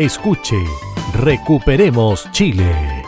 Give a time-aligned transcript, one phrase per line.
[0.00, 0.56] escuche
[1.12, 3.04] Recuperemos Chile.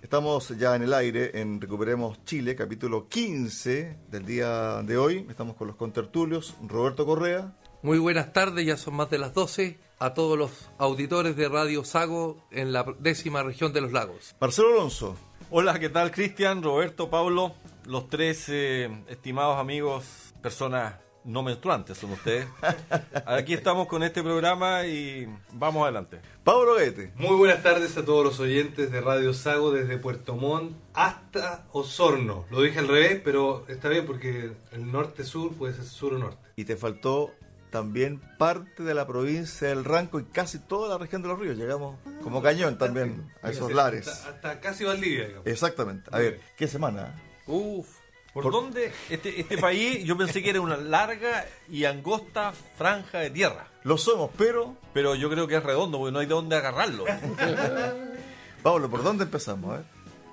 [0.00, 5.26] Estamos ya en el aire en Recuperemos Chile, capítulo 15 del día de hoy.
[5.28, 7.52] Estamos con los contertulios, Roberto Correa.
[7.82, 11.84] Muy buenas tardes, ya son más de las 12, a todos los auditores de Radio
[11.84, 14.34] Sago en la décima región de los lagos.
[14.40, 15.14] Marcelo Alonso.
[15.54, 17.54] Hola, ¿qué tal Cristian, Roberto, Pablo?
[17.84, 22.46] Los tres eh, estimados amigos, personas no menstruantes son ustedes.
[23.26, 26.20] Aquí estamos con este programa y vamos adelante.
[26.42, 27.12] Pablo Guete.
[27.16, 32.46] Muy buenas tardes a todos los oyentes de Radio Sago desde Puerto Montt hasta Osorno.
[32.50, 36.48] Lo dije al revés, pero está bien porque el norte-sur puede ser sur o norte.
[36.56, 37.30] Y te faltó
[37.72, 41.56] también parte de la provincia del Ranco y casi toda la región de los ríos.
[41.56, 44.06] Llegamos como cañón también a esos lares.
[44.06, 45.46] Hasta, hasta casi Valdivia, digamos.
[45.48, 46.08] Exactamente.
[46.12, 47.20] A ver, ¿qué semana?
[47.48, 47.88] Uf,
[48.32, 53.18] ¿Por, Por- dónde este, este país yo pensé que era una larga y angosta franja
[53.18, 53.66] de tierra?
[53.82, 54.76] Lo somos, pero...
[54.94, 57.04] Pero yo creo que es redondo porque no hay de dónde agarrarlo.
[58.62, 59.80] Pablo, ¿por dónde empezamos?
[59.80, 59.82] eh?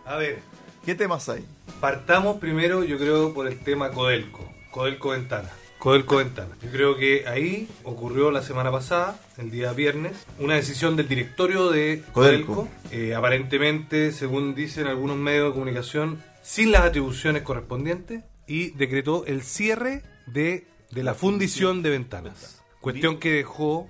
[0.06, 0.40] A ver,
[0.86, 1.46] ¿Qué temas hay?
[1.81, 4.50] partamos primero yo creo por el tema Codelco.
[4.72, 5.50] Codelco Ventana.
[5.80, 6.55] Codelco Ventana.
[6.61, 11.72] Yo creo que ahí ocurrió la semana pasada, el día viernes, una decisión del directorio
[11.72, 12.67] de Codelco.
[12.91, 19.41] Eh, aparentemente, según dicen algunos medios de comunicación, sin las atribuciones correspondientes y decretó el
[19.41, 22.62] cierre de, de la fundición de ventanas.
[22.81, 23.89] Cuestión que dejó,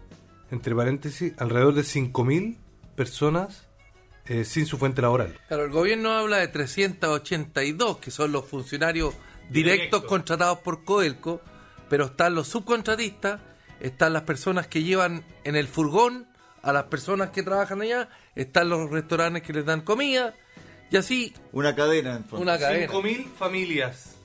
[0.51, 2.57] entre paréntesis, alrededor de 5.000
[2.95, 3.67] personas
[4.25, 5.39] eh, sin su fuente laboral.
[5.47, 9.16] claro, el gobierno habla de 382, que son los funcionarios
[9.49, 10.03] directos Directos.
[10.03, 11.41] contratados por Codelco,
[11.89, 13.41] pero están los subcontratistas,
[13.79, 16.27] están las personas que llevan en el furgón
[16.61, 20.33] a las personas que trabajan allá, están los restaurantes que les dan comida,
[20.91, 22.44] y así Una cadena, en fondo.
[22.44, 22.91] una cadena.
[22.91, 24.17] 5.000 familias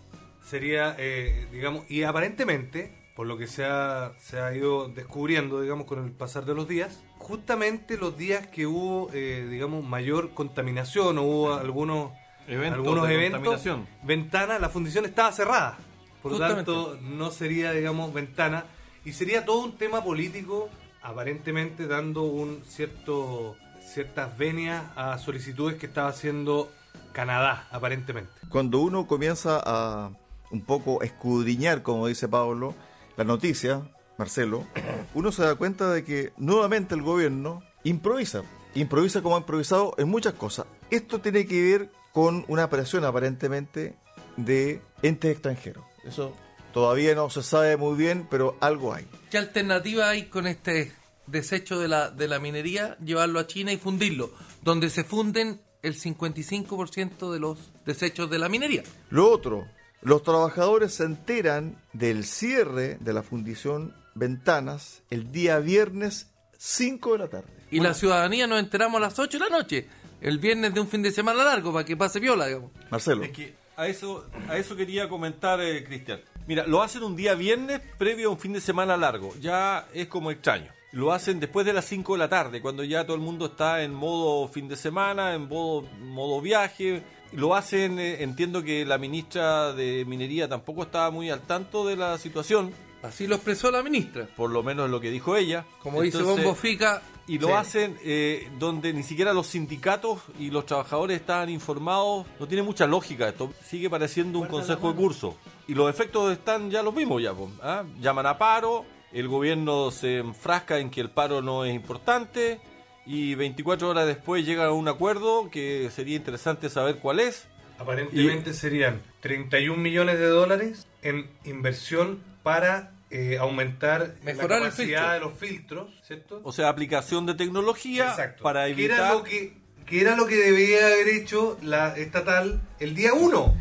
[0.44, 5.86] sería, eh, digamos, y aparentemente, por lo que se ha, se ha ido descubriendo, digamos,
[5.86, 11.18] con el pasar de los días, justamente los días que hubo, eh, digamos, mayor contaminación
[11.18, 12.12] o hubo algunos
[12.46, 13.64] Eventos algunos eventos,
[14.02, 15.78] ventana, la fundición estaba cerrada.
[16.24, 18.64] Por lo tanto, no sería, digamos, ventana.
[19.04, 20.70] Y sería todo un tema político,
[21.02, 26.72] aparentemente dando un cierto ciertas venias a solicitudes que estaba haciendo
[27.12, 28.32] Canadá, aparentemente.
[28.48, 30.12] Cuando uno comienza a
[30.50, 32.74] un poco escudriñar, como dice Pablo,
[33.18, 33.82] la noticia,
[34.16, 34.66] Marcelo,
[35.12, 38.44] uno se da cuenta de que nuevamente el gobierno improvisa.
[38.74, 40.64] Improvisa como ha improvisado en muchas cosas.
[40.90, 43.94] Esto tiene que ver con una presión aparentemente
[44.38, 45.84] de entes extranjeros.
[46.06, 46.32] Eso
[46.72, 49.06] todavía no se sabe muy bien, pero algo hay.
[49.30, 50.92] ¿Qué alternativa hay con este
[51.26, 52.96] desecho de la, de la minería?
[52.98, 54.32] Llevarlo a China y fundirlo,
[54.62, 58.82] donde se funden el 55% de los desechos de la minería.
[59.10, 59.66] Lo otro,
[60.00, 67.18] los trabajadores se enteran del cierre de la fundición Ventanas el día viernes 5 de
[67.18, 67.48] la tarde.
[67.70, 69.88] Y la ciudadanía nos enteramos a las 8 de la noche,
[70.20, 72.70] el viernes de un fin de semana largo, para que pase viola, digamos.
[72.90, 73.24] Marcelo.
[73.24, 76.20] Es que a eso, a eso quería comentar, eh, Cristian.
[76.46, 79.34] Mira, lo hacen un día viernes previo a un fin de semana largo.
[79.40, 80.70] Ya es como extraño.
[80.92, 83.82] Lo hacen después de las 5 de la tarde, cuando ya todo el mundo está
[83.82, 87.02] en modo fin de semana, en modo, modo viaje.
[87.32, 91.96] Lo hacen, eh, entiendo que la ministra de Minería tampoco estaba muy al tanto de
[91.96, 94.26] la situación, Así lo expresó la ministra.
[94.34, 95.66] por lo menos lo que dijo ella.
[95.82, 97.52] Como dice Bombo Fica, y lo sí.
[97.54, 102.26] hacen eh, donde ni siquiera los sindicatos y los trabajadores estaban informados.
[102.38, 103.52] No tiene mucha lógica esto.
[103.64, 105.36] Sigue pareciendo un consejo de curso.
[105.66, 107.32] Y los efectos están, ya los vimos ya.
[107.62, 107.84] ¿ah?
[108.00, 112.60] Llaman a paro, el gobierno se enfrasca en que el paro no es importante
[113.06, 117.46] y 24 horas después llegan a un acuerdo que sería interesante saber cuál es.
[117.78, 125.20] Aparentemente serían 31 millones de dólares en inversión para eh, aumentar Mejorar la capacidad de
[125.20, 126.40] los filtros, ¿cierto?
[126.42, 128.42] O sea, aplicación de tecnología Exacto.
[128.42, 128.98] para evitar...
[128.98, 129.56] era lo que,
[129.86, 133.54] que era lo que debía haber hecho la estatal el día 1.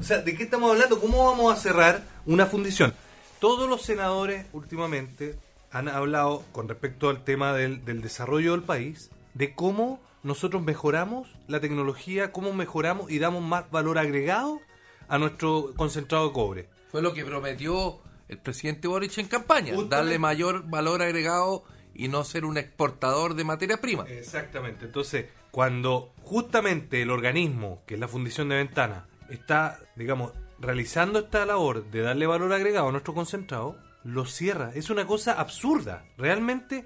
[0.00, 1.00] O sea, ¿de qué estamos hablando?
[1.00, 2.94] ¿Cómo vamos a cerrar una fundición?
[3.40, 5.34] Todos los senadores últimamente
[5.70, 11.28] han hablado con respecto al tema del, del desarrollo del país, de cómo nosotros mejoramos
[11.46, 14.62] la tecnología, cómo mejoramos y damos más valor agregado
[15.08, 16.68] a nuestro concentrado de cobre.
[16.90, 19.96] Fue lo que prometió el presidente Boric en campaña, Justamente.
[19.96, 24.04] darle mayor valor agregado y no ser un exportador de materia prima.
[24.08, 24.86] Exactamente.
[24.86, 31.46] Entonces, cuando justamente el organismo, que es la fundición de ventanas, está, digamos, realizando esta
[31.46, 34.72] labor de darle valor agregado a nuestro concentrado, lo cierra.
[34.74, 36.04] Es una cosa absurda.
[36.18, 36.84] Realmente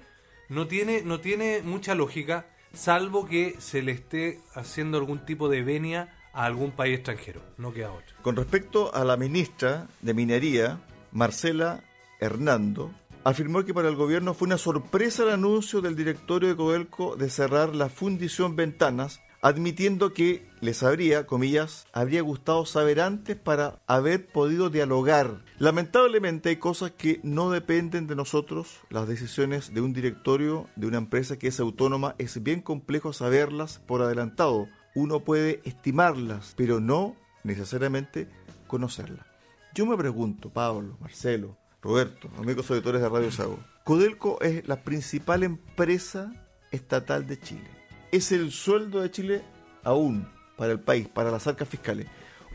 [0.49, 5.63] no tiene, no tiene mucha lógica, salvo que se le esté haciendo algún tipo de
[5.63, 7.41] venia a algún país extranjero.
[7.57, 8.15] No queda otra.
[8.21, 10.79] Con respecto a la ministra de Minería,
[11.11, 11.83] Marcela
[12.19, 12.91] Hernando,
[13.23, 17.29] afirmó que para el gobierno fue una sorpresa el anuncio del directorio de Codelco de
[17.29, 24.27] cerrar la fundición Ventanas, admitiendo que les habría, comillas, habría gustado saber antes para haber
[24.27, 25.43] podido dialogar.
[25.59, 30.97] Lamentablemente hay cosas que no dependen de nosotros, las decisiones de un directorio de una
[30.97, 34.67] empresa que es autónoma es bien complejo saberlas por adelantado.
[34.95, 38.27] Uno puede estimarlas, pero no necesariamente
[38.67, 39.28] conocerlas.
[39.73, 45.43] Yo me pregunto, Pablo, Marcelo, Roberto, amigos auditores de Radio Sago, Codelco es la principal
[45.43, 46.31] empresa
[46.71, 47.69] estatal de Chile.
[48.11, 49.41] Es el sueldo de Chile
[49.83, 50.27] aún
[50.57, 52.07] para el país, para las arcas fiscales.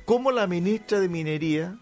[0.04, 1.78] ¿Cómo la ministra de Minería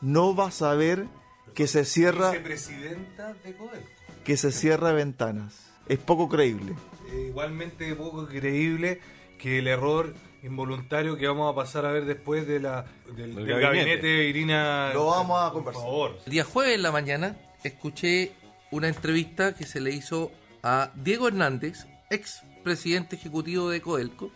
[0.00, 1.06] no va a saber
[1.54, 3.88] que se cierra, Vicepresidenta de Codelco.
[4.24, 5.70] que se cierra ventanas?
[5.88, 6.74] Es poco creíble.
[7.10, 9.00] Eh, igualmente poco creíble
[9.38, 12.84] que el error involuntario que vamos a pasar a ver después de la,
[13.16, 13.60] del, gabinete.
[13.60, 14.92] gabinete de Irina.
[14.92, 15.82] Lo vamos a por conversar.
[15.82, 16.18] favor.
[16.26, 18.32] El día jueves en la mañana escuché
[18.70, 20.32] una entrevista que se le hizo
[20.62, 24.30] a Diego Hernández, ex presidente ejecutivo de Codelco,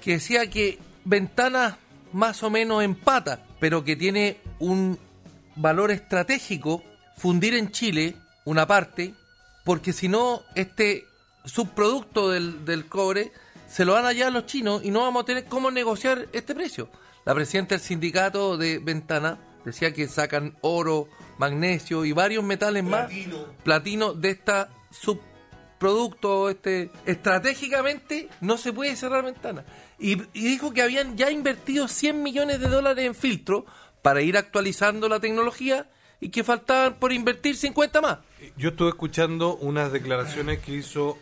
[0.00, 1.76] que decía que Ventanas
[2.12, 4.98] más o menos empata, pero que tiene un
[5.56, 6.82] valor estratégico
[7.16, 9.14] fundir en Chile una parte,
[9.64, 11.04] porque si no, este
[11.44, 13.32] subproducto del, del cobre
[13.74, 16.88] se lo van allá los chinos y no vamos a tener cómo negociar este precio.
[17.24, 23.10] La presidenta del sindicato de Ventana decía que sacan oro, magnesio y varios metales más,
[23.64, 29.64] platino de esta subproducto, este estratégicamente no se puede cerrar ventana.
[29.98, 33.66] Y, y dijo que habían ya invertido 100 millones de dólares en filtro
[34.02, 35.90] para ir actualizando la tecnología
[36.20, 38.18] y que faltaban por invertir 50 más.
[38.56, 41.18] Yo estuve escuchando unas declaraciones que hizo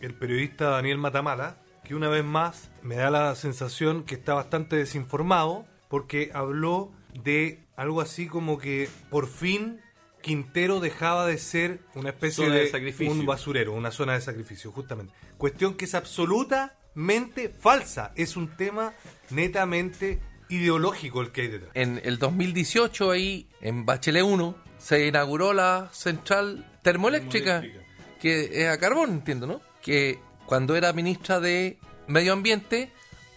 [0.00, 4.76] el periodista Daniel Matamala, que una vez más me da la sensación que está bastante
[4.76, 6.92] desinformado, porque habló
[7.22, 9.80] de algo así como que por fin
[10.22, 13.12] Quintero dejaba de ser una especie Zona de, de sacrificio.
[13.12, 15.12] un basurero, una zona de sacrificio, justamente.
[15.36, 18.12] Cuestión que es absolutamente falsa.
[18.14, 18.94] Es un tema
[19.30, 21.72] netamente ideológico el que hay detrás.
[21.74, 28.18] En el 2018 ahí, en Bachelet 1, se inauguró la central termoeléctrica, Termoeléctrica.
[28.20, 29.60] que es a carbón, entiendo, ¿no?
[29.80, 30.20] Que
[30.52, 31.78] cuando era ministra de
[32.08, 32.92] Medio Ambiente,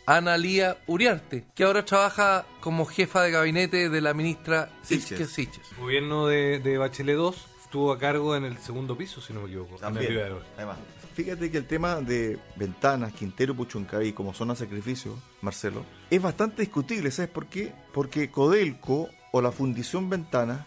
[0.06, 5.30] Ana Lía Uriarte, que ahora trabaja como jefa de gabinete de la ministra Siches.
[5.30, 5.72] Siches.
[5.72, 9.40] El gobierno de, de Bachelet 2 estuvo a cargo en el segundo piso, si no
[9.40, 9.70] me equivoco.
[9.70, 10.34] en el También.
[10.58, 10.78] Además,
[11.14, 16.64] fíjate que el tema de Ventanas, Quintero, Puchuncaví como zona de sacrificio, Marcelo, es bastante
[16.64, 17.12] discutible.
[17.12, 17.72] ¿Sabes por qué?
[17.94, 20.66] Porque Codelco o la Fundición Ventanas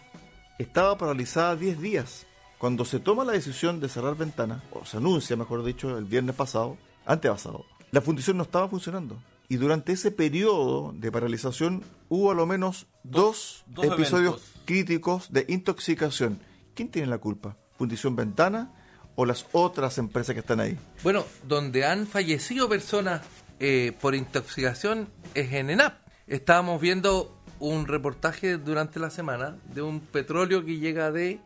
[0.57, 2.25] estaba paralizada 10 días.
[2.59, 6.35] Cuando se toma la decisión de cerrar Ventanas, o se anuncia, mejor dicho, el viernes
[6.35, 9.17] pasado, antepasado, la fundición no estaba funcionando.
[9.47, 14.61] Y durante ese periodo de paralización hubo a lo menos dos, dos episodios eventos.
[14.65, 16.41] críticos de intoxicación.
[16.75, 17.55] ¿Quién tiene la culpa?
[17.77, 18.73] ¿Fundición Ventana
[19.15, 20.77] o las otras empresas que están ahí?
[21.01, 23.21] Bueno, donde han fallecido personas
[23.61, 25.93] eh, por intoxicación es en ENAP.
[26.27, 31.39] Estábamos viendo un reportaje durante la semana de un petróleo que llega de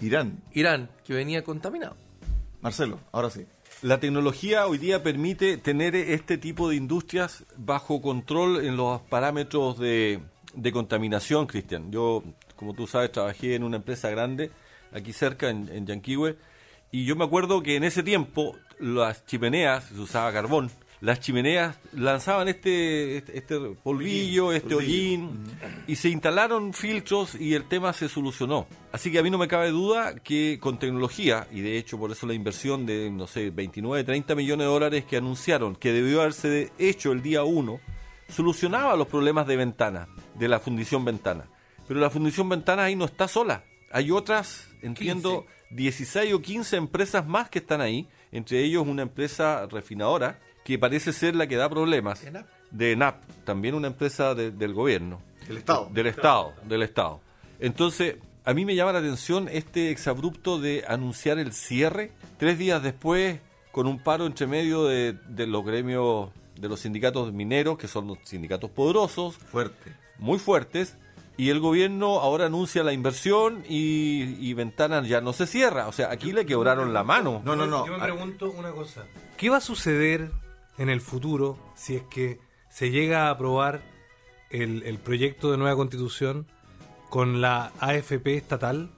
[0.00, 0.42] Irán.
[0.52, 1.96] Irán, que venía contaminado.
[2.60, 3.46] Marcelo, ahora sí.
[3.82, 9.78] La tecnología hoy día permite tener este tipo de industrias bajo control en los parámetros
[9.78, 10.20] de,
[10.54, 11.92] de contaminación, Cristian.
[11.92, 12.22] Yo,
[12.56, 14.50] como tú sabes, trabajé en una empresa grande
[14.92, 16.36] aquí cerca, en, en Yanquihue,
[16.92, 20.70] y yo me acuerdo que en ese tiempo las chimeneas, se usaba carbón,
[21.04, 25.44] las chimeneas lanzaban este, este, este polvillo, este hollín,
[25.86, 28.66] y se instalaron filtros y el tema se solucionó.
[28.90, 32.10] Así que a mí no me cabe duda que con tecnología, y de hecho por
[32.10, 36.22] eso la inversión de, no sé, 29, 30 millones de dólares que anunciaron que debió
[36.22, 37.80] haberse hecho el día 1,
[38.30, 41.44] solucionaba los problemas de ventana, de la fundición ventana.
[41.86, 43.64] Pero la fundición ventana ahí no está sola.
[43.92, 49.66] Hay otras, entiendo, 16 o 15 empresas más que están ahí, entre ellos una empresa
[49.66, 52.46] refinadora que parece ser la que da problemas ENAP.
[52.70, 55.20] de ENAP, también una empresa de- del gobierno.
[55.48, 55.88] El Estado.
[55.92, 57.20] Del Estado, del Estado.
[57.60, 62.82] Entonces, a mí me llama la atención este exabrupto de anunciar el cierre tres días
[62.82, 63.40] después
[63.72, 68.06] con un paro entre medio de, de los gremios, de los sindicatos mineros, que son
[68.06, 69.92] los sindicatos poderosos, Fuerte.
[70.18, 70.96] muy fuertes,
[71.36, 75.88] y el gobierno ahora anuncia la inversión y, y Ventanas ya no se cierra.
[75.88, 77.42] O sea, aquí le quebraron la mano.
[77.44, 77.84] No, no, no.
[77.86, 79.04] Yo me Ah, pregunto una cosa.
[79.36, 80.30] ¿Qué va a suceder
[80.78, 82.38] en el futuro si es que
[82.70, 83.82] se llega a aprobar
[84.50, 86.46] el, el proyecto de nueva constitución
[87.10, 88.90] con la AFP estatal?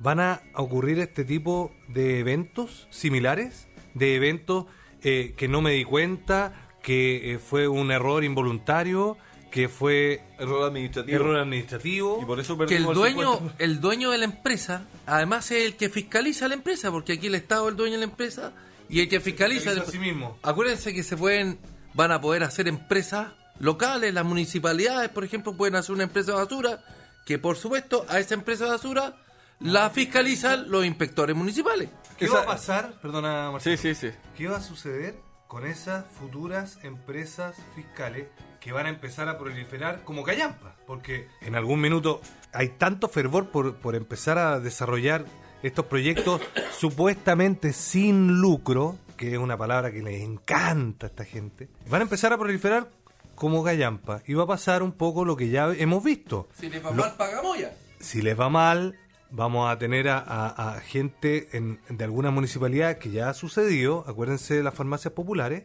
[0.00, 3.68] ¿Van a ocurrir este tipo de eventos similares?
[3.94, 4.66] ¿De eventos
[5.02, 9.16] eh, que no me di cuenta, que eh, fue un error involuntario,
[9.50, 11.16] que fue Error administrativo.
[11.16, 12.18] error administrativo?
[12.22, 13.52] Y por eso que el dueño, 50%.
[13.58, 17.34] el dueño de la empresa, además es el que fiscaliza la empresa, porque aquí el
[17.34, 18.52] Estado es el dueño de la empresa
[18.90, 19.70] y el que fiscaliza.
[19.70, 20.38] Fiscaliza a sí mismo.
[20.42, 21.58] Acuérdense que se pueden,
[21.94, 23.28] van a poder hacer empresas
[23.58, 26.80] locales, las municipalidades, por ejemplo, pueden hacer una empresa de basura,
[27.26, 29.16] que por supuesto a esa empresa de basura
[29.60, 31.88] la fiscalizan los inspectores municipales.
[32.18, 32.92] ¿Qué Esa- va a pasar?
[33.00, 33.76] Perdona, Marcelo.
[33.76, 34.16] Sí, sí, sí.
[34.36, 35.16] ¿Qué va a suceder
[35.46, 38.28] con esas futuras empresas fiscales
[38.60, 40.76] que van a empezar a proliferar como callampa?
[40.86, 42.20] Porque en algún minuto
[42.52, 45.24] hay tanto fervor por, por empezar a desarrollar
[45.62, 46.40] estos proyectos
[46.78, 51.68] supuestamente sin lucro, que es una palabra que les encanta a esta gente.
[51.88, 52.88] Van a empezar a proliferar
[53.34, 56.84] como gallampa y va a pasar un poco lo que ya hemos visto Si les
[56.84, 57.72] va mal, pagamoya.
[58.00, 58.98] si les va mal,
[59.30, 64.04] vamos a tener a, a- a gente en, de algunas municipalidades que ya ha sucedido,
[64.06, 65.64] acuérdense de las farmacias populares,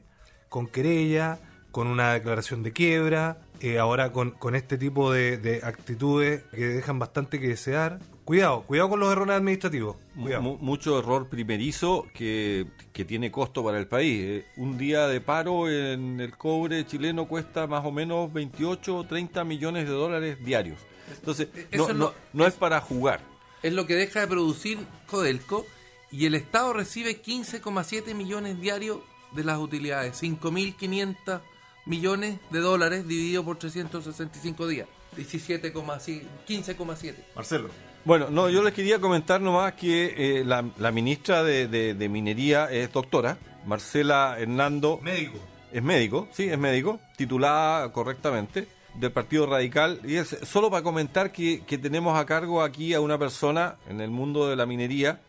[0.50, 1.40] con querella,
[1.72, 6.66] con una declaración de quiebra, eh, ahora con, con este tipo de, de actitudes que
[6.68, 8.00] dejan bastante que desear.
[8.25, 9.98] Cuidado, cuidado con los errores administrativos.
[10.20, 10.41] Cuidado.
[10.41, 14.20] Mu- mucho error primerizo que, que tiene costo para el país.
[14.24, 19.03] Eh, Un día de paro en el cobre chileno cuesta más o menos 28 o
[19.03, 20.79] 30 millones de dólares diarios.
[21.13, 23.22] Entonces, no, es no- no es para jugar.
[23.62, 25.65] Es lo que deja de producir Codelco
[26.12, 29.00] y el Estado recibe 15,7 millones diarios
[29.34, 31.41] de las utilidades, 5.500
[31.86, 37.13] millones de dólares dividido por 365 días, 17,7, 15,7.
[37.36, 37.70] Marcelo.
[38.06, 42.10] Bueno, no, yo les quería comentar nomás que eh, la, la ministra de, de- de
[42.10, 45.00] Minería es doctora, Marcela Hernando.
[45.02, 45.40] Médico.
[45.72, 50.00] Es médico, sí, es médico, titulada correctamente del Partido Radical.
[50.06, 54.00] Y es solo para comentar que, que tenemos a cargo aquí a una persona en
[54.00, 55.20] el mundo de la minería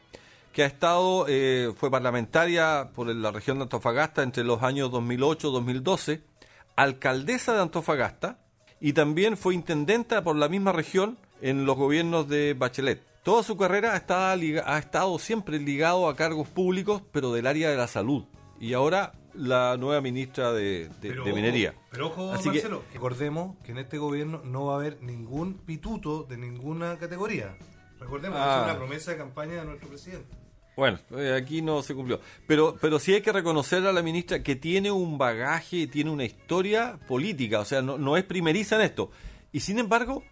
[0.52, 6.20] que ha estado, eh, fue parlamentaria por la región de Antofagasta entre los años 2008-2012,
[6.76, 8.38] alcaldesa de Antofagasta
[8.80, 13.02] y también fue intendenta por la misma región en los gobiernos de Bachelet.
[13.22, 17.46] Toda su carrera ha estado, liga- ha estado siempre ligado a cargos públicos, pero del
[17.46, 18.24] área de la salud.
[18.60, 21.74] Y ahora la nueva ministra de, de- de ojo, Minería.
[21.90, 25.54] Pero ojo, Así que- Marcelo, recordemos que en este gobierno no va a haber ningún
[25.54, 27.56] pituto de ninguna categoría.
[28.00, 28.58] Recordemos, Ah.
[28.60, 30.34] es una promesa de campaña de nuestro presidente.
[30.76, 32.20] Bueno, eh, aquí no se cumplió.
[32.46, 36.24] Pero, pero sí hay que reconocer a la ministra que tiene un bagaje, tiene una
[36.24, 39.10] historia política, o sea, no, no es primeriza en esto.
[39.52, 40.22] Y sin embargo,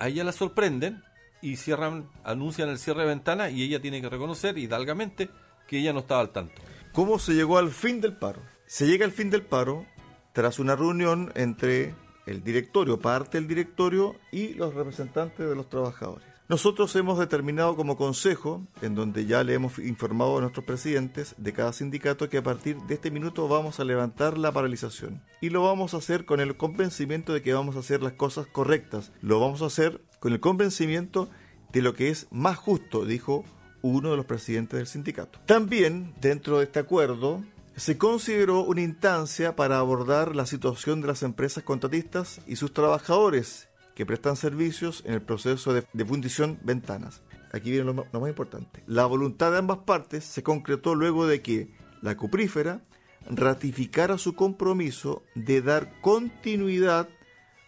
[0.00, 1.04] a ella la sorprenden
[1.42, 5.30] y cierran, anuncian el cierre de ventana y ella tiene que reconocer hidalgamente
[5.68, 6.60] que ella no estaba al tanto.
[6.92, 8.42] ¿Cómo se llegó al fin del paro?
[8.66, 9.86] Se llega al fin del paro
[10.32, 11.94] tras una reunión entre
[12.26, 16.29] el directorio, parte del directorio y los representantes de los trabajadores.
[16.50, 21.52] Nosotros hemos determinado como consejo, en donde ya le hemos informado a nuestros presidentes de
[21.52, 25.22] cada sindicato que a partir de este minuto vamos a levantar la paralización.
[25.40, 28.48] Y lo vamos a hacer con el convencimiento de que vamos a hacer las cosas
[28.48, 29.12] correctas.
[29.22, 31.28] Lo vamos a hacer con el convencimiento
[31.72, 33.44] de lo que es más justo, dijo
[33.82, 35.38] uno de los presidentes del sindicato.
[35.46, 37.44] También, dentro de este acuerdo,
[37.76, 43.69] se consideró una instancia para abordar la situación de las empresas contratistas y sus trabajadores
[43.94, 47.22] que prestan servicios en el proceso de, de fundición ventanas.
[47.52, 48.82] Aquí viene lo, más importante.
[48.86, 51.68] La voluntad de ambas partes se concretó luego de que
[52.00, 52.80] la cuprífera
[53.28, 57.08] ratificara su compromiso de dar continuidad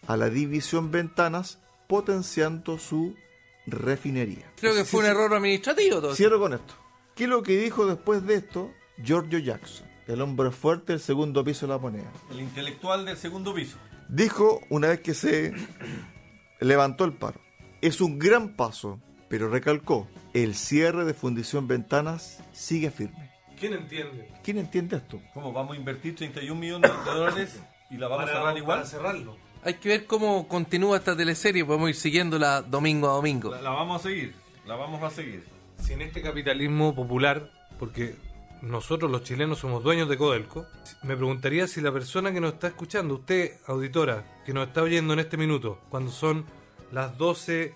[0.07, 3.15] a la división ventanas potenciando su
[3.65, 4.51] refinería.
[4.57, 6.15] Creo que fue un error administrativo todo.
[6.15, 6.73] Cierro con esto.
[7.15, 8.71] ¿Qué es lo que dijo después de esto
[9.03, 12.11] Giorgio Jackson, el hombre fuerte del segundo piso de la moneda?
[12.31, 13.77] El intelectual del segundo piso.
[14.09, 15.53] Dijo una vez que se
[16.63, 17.39] levantó el paro.
[17.81, 23.31] Es un gran paso, pero recalcó, el cierre de Fundición Ventanas sigue firme.
[23.59, 24.29] ¿Quién entiende?
[24.43, 25.21] ¿Quién entiende esto?
[25.33, 28.77] ¿Cómo vamos a invertir 31 millones de dólares y la vamos a cerrar igual?
[28.79, 29.37] para cerrarlo.
[29.63, 33.51] Hay que ver cómo continúa esta teleserie, podemos ir siguiéndola domingo a domingo.
[33.51, 35.45] La, la vamos a seguir, la vamos a seguir.
[35.81, 38.15] Si en este capitalismo popular, porque
[38.63, 40.65] nosotros los chilenos somos dueños de Codelco,
[41.03, 45.13] me preguntaría si la persona que nos está escuchando, usted, auditora, que nos está oyendo
[45.13, 46.45] en este minuto, cuando son
[46.91, 47.75] las 12,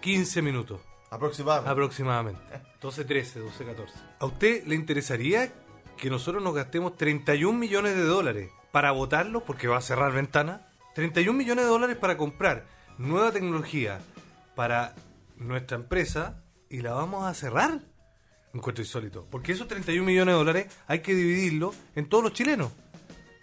[0.00, 1.70] 15 minutos Aproximadamente.
[1.70, 2.40] aproximadamente,
[2.80, 5.52] 12, 13, 12, 14, ¿a usted le interesaría
[5.96, 10.66] que nosotros nos gastemos 31 millones de dólares para votarlo, porque va a cerrar ventana.
[10.94, 12.66] 31 millones de dólares para comprar
[12.98, 14.00] nueva tecnología
[14.54, 14.94] para
[15.36, 17.80] nuestra empresa y la vamos a cerrar.
[18.56, 19.26] Encuentro insólito.
[19.30, 22.72] Porque esos 31 millones de dólares hay que dividirlo en todos los chilenos.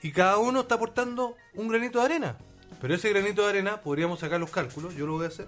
[0.01, 2.37] Y cada uno está aportando un granito de arena.
[2.81, 5.47] Pero ese granito de arena podríamos sacar los cálculos, yo lo voy a hacer.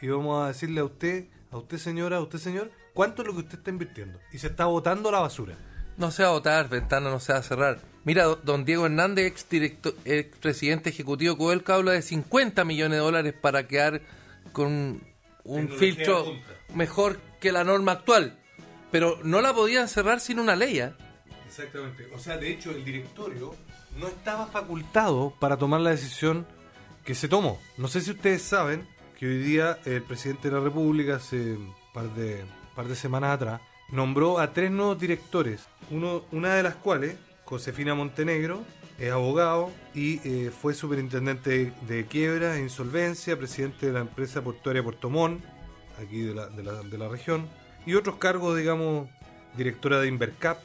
[0.00, 3.34] Y vamos a decirle a usted, a usted señora, a usted señor, cuánto es lo
[3.34, 4.18] que usted está invirtiendo.
[4.32, 5.56] Y se está botando a la basura.
[5.96, 7.80] No se va a votar, ventana no se va a cerrar.
[8.04, 12.64] Mira, do- don Diego Hernández, ex, directo- ex presidente ejecutivo de Codelco, habla de 50
[12.64, 14.00] millones de dólares para quedar
[14.52, 15.02] con
[15.44, 16.24] un Tecnología filtro
[16.74, 18.38] mejor que la norma actual.
[18.90, 20.80] Pero no la podían cerrar sin una ley.
[20.80, 20.92] ¿eh?
[21.46, 22.08] Exactamente.
[22.14, 23.54] O sea, de hecho, el directorio
[23.98, 26.46] no estaba facultado para tomar la decisión
[27.04, 27.60] que se tomó.
[27.76, 28.86] No sé si ustedes saben
[29.18, 32.44] que hoy día el presidente de la República, hace un par de,
[32.94, 35.66] semanas atrás, nombró a tres nuevos directores.
[35.90, 38.62] Uno, una de las cuales, Josefina Montenegro,
[38.98, 44.42] es abogado y eh, fue superintendente de, de quiebra e insolvencia, presidente de la empresa
[44.42, 45.42] portuaria Puerto Montt,
[46.00, 47.48] aquí de la, de la, de la región,
[47.86, 49.08] y otros cargos, digamos,
[49.56, 50.58] directora de Invercap,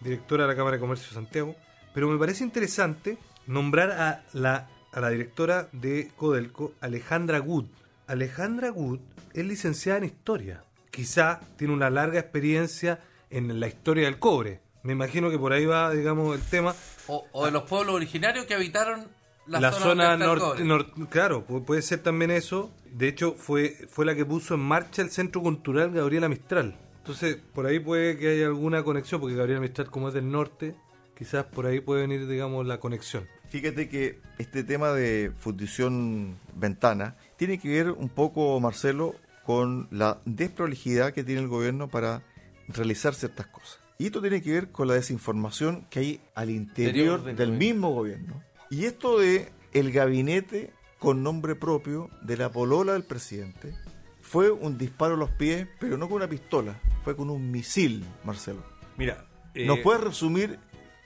[0.00, 1.56] directora de la Cámara de Comercio de Santiago.
[1.94, 7.66] Pero me parece interesante nombrar a la, a la directora de Codelco, Alejandra Good.
[8.06, 9.00] Alejandra Good
[9.34, 10.64] es licenciada en Historia.
[10.90, 13.00] Quizá tiene una larga experiencia
[13.30, 14.60] en la historia del cobre.
[14.82, 16.74] Me imagino que por ahí va, digamos, el tema.
[17.06, 19.06] O, o de los pueblos originarios que habitaron
[19.50, 22.72] la, La, zona, norte, nor- claro, pu- puede ser también eso.
[22.90, 26.76] De hecho, fue, fue la que puso en marcha el Centro Cultural Gabriela Mistral.
[26.98, 30.74] Entonces, por ahí puede que haya alguna conexión, porque Gabriela Mistral, como es del norte,
[31.16, 33.26] quizás por ahí puede venir, digamos, la conexión.
[33.48, 39.14] Fíjate que este tema de fundición ventana tiene que ver un poco, Marcelo,
[39.44, 42.22] con la desprolijidad que tiene el gobierno para
[42.68, 43.80] realizar ciertas cosas.
[43.98, 48.42] Y esto tiene que ver con la desinformación que hay al interior del mismo gobierno.
[48.70, 53.74] Y esto de el gabinete con nombre propio de la polola del presidente
[54.22, 58.04] fue un disparo a los pies, pero no con una pistola, fue con un misil,
[58.22, 58.62] Marcelo.
[58.96, 60.60] Mira, eh, ¿Nos puedes resumir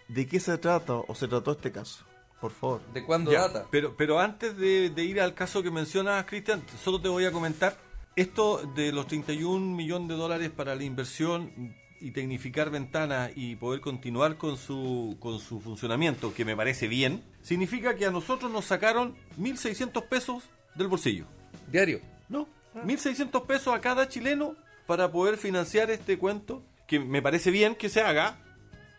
[0.09, 2.05] de qué se trata o se trató este caso?
[2.39, 2.83] Por favor.
[2.93, 3.67] ¿De cuándo Ya, data?
[3.71, 7.33] Pero, pero antes de, de ir al caso que mencionas, Cristian, solo te voy a
[7.33, 7.79] comentar
[8.15, 13.81] esto de los 31 millones de dólares para la inversión y tecnificar ventanas y poder
[13.81, 18.65] continuar con su, con su funcionamiento, que me parece bien, significa que a nosotros nos
[18.65, 21.27] sacaron 1.600 pesos del bolsillo.
[21.71, 22.01] Diario.
[22.29, 27.77] No, 1.600 pesos a cada chileno para poder financiar este cuento, que me parece bien
[27.77, 28.39] que se haga,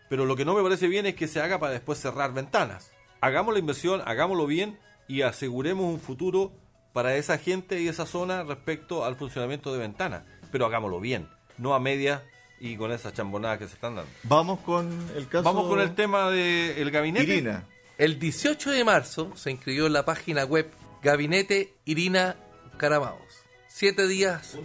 [0.10, 2.92] pero lo que no me parece bien es que se haga para después cerrar ventanas.
[3.20, 4.78] Hagamos la inversión, hagámoslo bien
[5.08, 6.54] y aseguremos un futuro
[6.94, 10.24] para esa gente y esa zona respecto al funcionamiento de ventanas.
[10.52, 11.28] Pero hagámoslo bien,
[11.58, 12.22] no a medias
[12.60, 14.12] y con esas chambonadas que se están dando.
[14.24, 15.44] Vamos con el caso.
[15.44, 17.26] Vamos con el tema del gabinete.
[17.26, 17.66] Irina.
[17.98, 20.70] El 18 de marzo se inscribió en la página web
[21.02, 22.36] Gabinete Irina
[22.78, 23.22] Caramaos.
[23.68, 24.58] Siete días,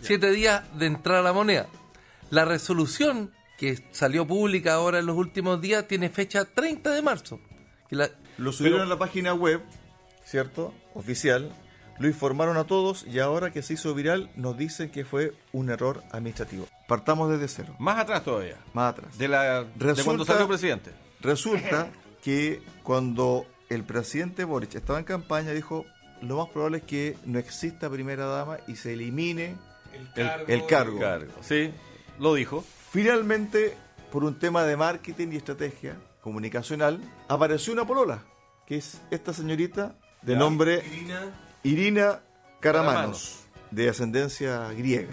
[0.00, 1.66] siete días de entrar a la moneda.
[2.30, 7.40] La resolución que salió pública ahora en los últimos días tiene fecha 30 de marzo.
[7.88, 9.60] Que la- Lo subieron Pero- a la página web,
[10.24, 10.74] ¿cierto?
[10.94, 11.52] Oficial.
[11.98, 15.70] Lo informaron a todos y ahora que se hizo viral nos dicen que fue un
[15.70, 16.66] error administrativo.
[16.88, 18.56] Partamos desde cero, Más atrás todavía.
[18.72, 19.16] más atrás.
[19.18, 20.90] De, la, de cuando salió presidente.
[21.20, 21.90] Resulta
[22.22, 25.84] que cuando el presidente Boric estaba en campaña dijo
[26.22, 29.56] lo más probable es que no exista primera dama y se elimine
[30.14, 30.98] El- el cargo.
[31.00, 31.32] Cargo.
[31.42, 31.72] Sí,
[32.20, 32.64] lo dijo.
[32.92, 33.74] Finalmente,
[34.12, 38.22] por un tema de marketing y estrategia comunicacional, apareció una polola,
[38.66, 40.82] que es esta señorita de nombre
[41.64, 42.20] Irina
[42.60, 43.38] Caramanos, Caramanos.
[43.72, 45.08] de ascendencia griega.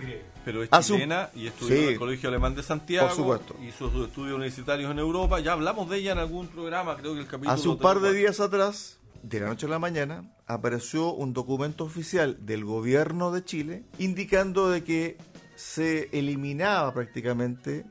[0.52, 1.84] Pero es un- chilena y estudió Sí.
[1.84, 3.08] en el Colegio Alemán de Santiago.
[3.08, 3.56] Por supuesto.
[3.62, 5.40] Hizo sus estudios universitarios en Europa.
[5.40, 7.52] Ya hablamos de ella en algún programa, creo que el capítulo.
[7.52, 8.18] Hace un par de 34.
[8.20, 13.44] días atrás, de la noche a la mañana, apareció un documento oficial del gobierno de
[13.44, 15.18] Chile indicando de que
[15.56, 17.86] se eliminaba prácticamente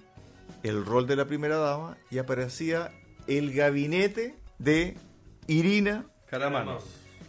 [0.63, 2.91] el rol de la primera dama y aparecía
[3.27, 4.97] el gabinete de
[5.47, 6.83] Irina Caramanos.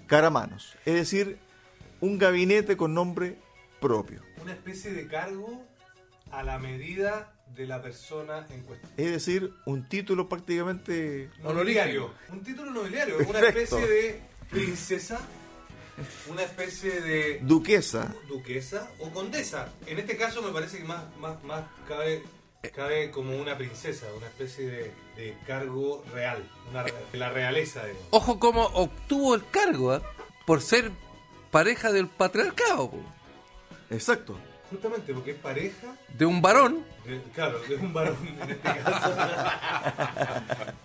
[0.07, 0.75] Caramanos.
[0.85, 1.37] Es decir,
[2.01, 3.37] un gabinete con nombre
[3.79, 4.21] propio.
[4.41, 5.65] Una especie de cargo
[6.31, 8.91] a la medida de la persona en cuestión.
[8.97, 12.13] Es decir, un título prácticamente Nobiliario.
[12.31, 13.17] Un título nobiliario.
[13.27, 15.19] Una especie de princesa.
[16.29, 18.13] Una especie de duquesa.
[18.29, 19.67] duquesa o condesa.
[19.85, 22.23] En este caso me parece que más, más, más cabe,
[22.73, 27.81] cabe como una princesa, una especie de, de cargo real, una, de la realeza.
[27.83, 28.07] digamos.
[28.11, 30.01] Ojo cómo obtuvo el cargo, ¿ah?
[30.45, 30.89] por ser
[31.51, 32.91] pareja del patriarcado.
[33.89, 34.37] Exacto.
[34.69, 39.11] Justamente porque es pareja, de un varón de- claro, de un varón en este caso.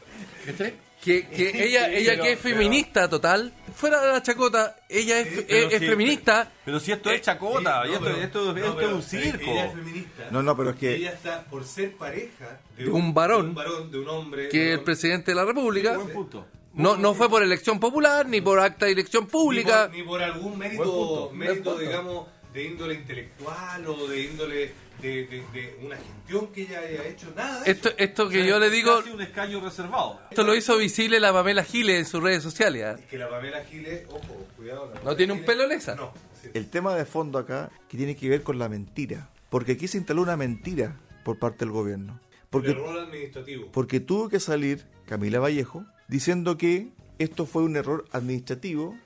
[1.04, 5.44] que, que ella, ella pero- que es feminista total, fuera de la chacota, ella es,
[5.46, 6.50] pero es- es si- feminista.
[6.64, 9.50] Pero si esto es chacota, y esto, pero- esto, no, esto pero es un circo.
[9.50, 10.28] Ella es feminista.
[10.30, 13.42] No, no, pero es que- Ella está por ser pareja De un varón.
[13.42, 14.48] de un varón, de un hombre.
[14.48, 15.96] que es de el un- presidente de la República.
[15.98, 16.46] Buen punto.
[16.72, 19.86] No, no fue por elección popular, ni por acta de elección Ni pública.
[19.88, 25.44] por, ni por algún mérito, mérito digamos, de índole intelectual o de índole de, de-
[25.52, 27.30] de una gestión que ella haya hecho.
[27.34, 27.62] Nada.
[27.64, 27.98] de Esto, eso.
[27.98, 30.20] esto que yo le digo, Casi un escaño reservado.
[30.30, 33.00] esto lo hizo visible la Pamela Giles en sus redes sociales.
[33.00, 34.90] Es que la Pamela Giles, ojo, cuidado.
[34.94, 35.96] la ¿No tiene un pelo lesa?
[35.96, 36.12] No.
[36.40, 36.48] sí.
[36.54, 39.28] El tema de fondo acá que tiene que ver con la mentira.
[39.50, 42.20] Porque aquí se instaló una mentira por parte del gobierno.
[42.32, 43.70] el Porque, rol administrativo.
[43.72, 46.88] porque tuvo que salir Camila Vallejo diciendo que
[47.18, 48.96] esto fue un error administrativo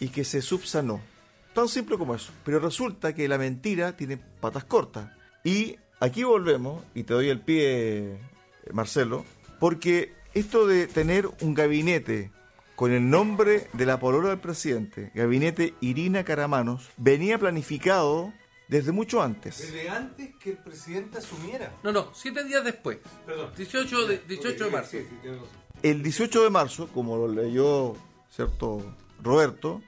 [0.00, 1.00] y que se subsanó.
[1.54, 2.32] Tan simple como eso.
[2.44, 5.10] Pero resulta que la mentira tiene patas cortas.
[5.44, 8.18] Y aquí volvemos, y te doy el pie,
[8.72, 9.24] Marcelo,
[9.60, 12.32] porque esto de tener un gabinete
[12.74, 18.32] con el nombre de la polola del presidente, gabinete Irina Caramanos, venía planificado
[18.66, 19.58] desde mucho antes.
[19.58, 21.72] Desde antes que el presidente asumiera.
[21.84, 22.98] No, no, siete días después.
[23.26, 23.52] Perdón.
[23.56, 24.90] 18 de, 18 de Ok, marzo.
[24.90, 25.28] sí, sí.
[25.82, 27.94] El 18 de marzo, como lo leyó
[28.30, 28.82] cierto
[29.22, 29.80] Roberto,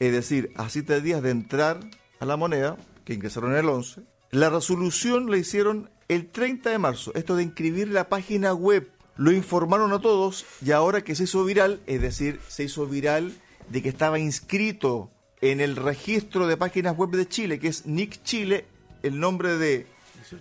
[0.00, 1.80] es decir, a siete días de entrar
[2.20, 7.12] a la moneda, que ingresaron el 11, la resolución la hicieron el 30 de marzo.
[7.14, 11.44] Esto de inscribir la página web, lo informaron a todos y ahora que se hizo
[11.44, 13.32] viral, es decir, se hizo viral
[13.68, 18.22] de que estaba inscrito en el registro de páginas web de Chile, que es NIC
[18.22, 18.66] Chile,
[19.02, 19.86] el nombre de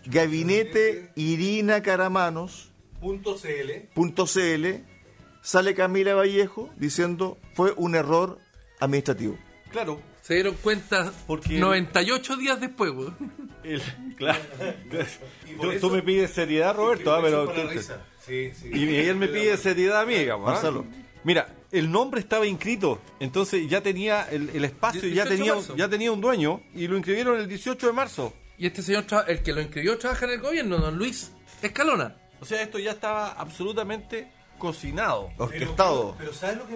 [0.05, 3.89] Gabinete Irina Caramanos, Punto CL.
[3.93, 4.83] .cl
[5.41, 8.39] sale Camila Vallejo diciendo fue un error
[8.79, 9.37] administrativo.
[9.75, 10.01] Claro.
[10.21, 13.15] Se dieron cuenta Porque- 98 días después, weón.
[13.63, 13.81] El-
[14.15, 14.39] claro.
[14.89, 14.97] Tú,
[15.69, 17.51] eso- tú me pides seriedad, Roberto, ah, pero.
[18.25, 18.69] Sí, sí.
[18.73, 20.53] y él me pide seriedad a mí, digamos, ¿ah?
[20.53, 20.85] Marcelo.
[21.23, 25.75] Mira, el nombre estaba inscrito, entonces ya tenía el, el espacio, ya 18 de tenía,
[25.75, 28.33] ya tenía un dueño y lo inscribieron el 18 de marzo.
[28.57, 32.15] Y este señor, el que lo inscribió, trabaja en el gobierno, don Luis Escalona.
[32.39, 35.29] O sea, esto ya estaba absolutamente cocinado.
[35.37, 36.15] Pero- Orquestado.
[36.17, 36.75] Pero, ¿sabes lo que,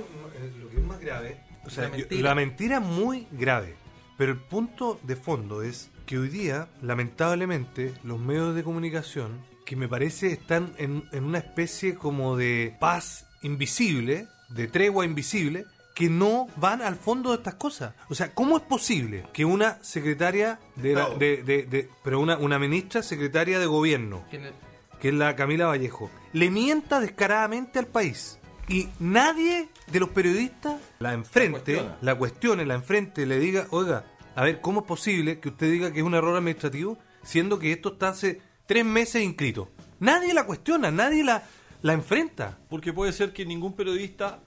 [0.60, 1.40] lo que es más grave?
[1.70, 2.22] O sea, La mentira.
[2.30, 3.76] la mentira es muy grave.
[4.18, 9.76] Pero el punto de fondo es que hoy día, lamentablemente, los medios de comunicación, que
[9.76, 16.10] me parece están en, en una especie como de paz invisible, de tregua invisible, que
[16.10, 17.94] no van al fondo de estas cosas.
[18.10, 22.38] O sea, ¿cómo es posible que una secretaria de, la- de- de- de- pero una,
[22.38, 24.24] una ministra secretaria de gobierno
[25.02, 28.38] que es la Camila Vallejo, le mienta descaradamente al país.
[28.68, 34.44] Y nadie de los periodistas la enfrente, la cuestione, la enfrente, le diga, oiga, a
[34.44, 37.94] ver, ¿cómo es posible que usted diga que es un error administrativo siendo que esto
[37.94, 39.70] está hace tres meses inscrito?
[40.00, 41.44] Nadie la cuestiona, nadie la,
[41.82, 42.58] la enfrenta.
[42.70, 44.40] Porque puede ser que ningún periodista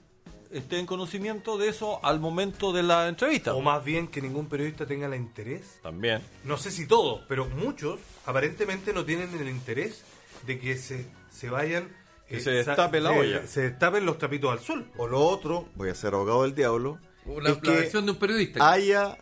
[0.51, 3.53] esté en conocimiento de eso al momento de la entrevista.
[3.53, 5.79] O más bien que ningún periodista tenga el interés.
[5.81, 6.21] También.
[6.43, 10.03] No sé si todos, pero muchos aparentemente no tienen el interés
[10.45, 12.02] de que se, se vayan...
[12.27, 13.47] Que eh, se destape la se- olla.
[13.47, 14.85] Se destapen los trapitos al sol.
[14.97, 18.11] O lo otro, voy a ser abogado del diablo, La, es la que versión de
[18.11, 18.71] un periodista.
[18.71, 19.17] haya,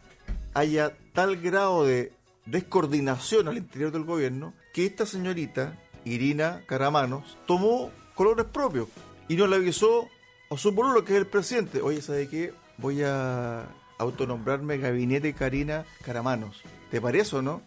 [0.53, 2.13] haya tal grado de
[2.45, 8.87] descoordinación al interior del gobierno que esta señorita, Irina Caramanos, tomó colores propios
[9.27, 10.07] y no le avisó
[10.49, 11.81] a su pueblo que es el presidente.
[11.81, 12.53] Oye, ¿sabe qué?
[12.77, 13.65] Voy a
[13.97, 16.61] autonombrarme Gabinete Karina Caramanos.
[16.89, 17.61] ¿Te parece o no?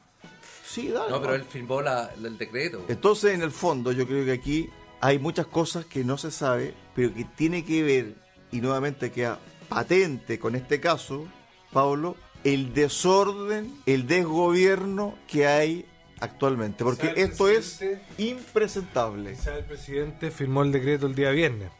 [0.67, 1.11] Sí, dale.
[1.11, 2.85] No, pero él firmó la- la- el decreto.
[2.89, 4.69] Entonces, en el fondo, yo creo que aquí
[5.01, 8.15] hay muchas cosas que no se sabe, pero que tiene que ver,
[8.51, 11.27] y nuevamente queda patente con este caso,
[11.73, 15.87] Pablo, el desorden, el desgobierno que hay
[16.21, 16.85] actualmente.
[16.85, 17.83] Porque esto es
[18.19, 19.33] impresentable.
[19.33, 21.71] Quizá el presidente firmó el decreto el día viernes.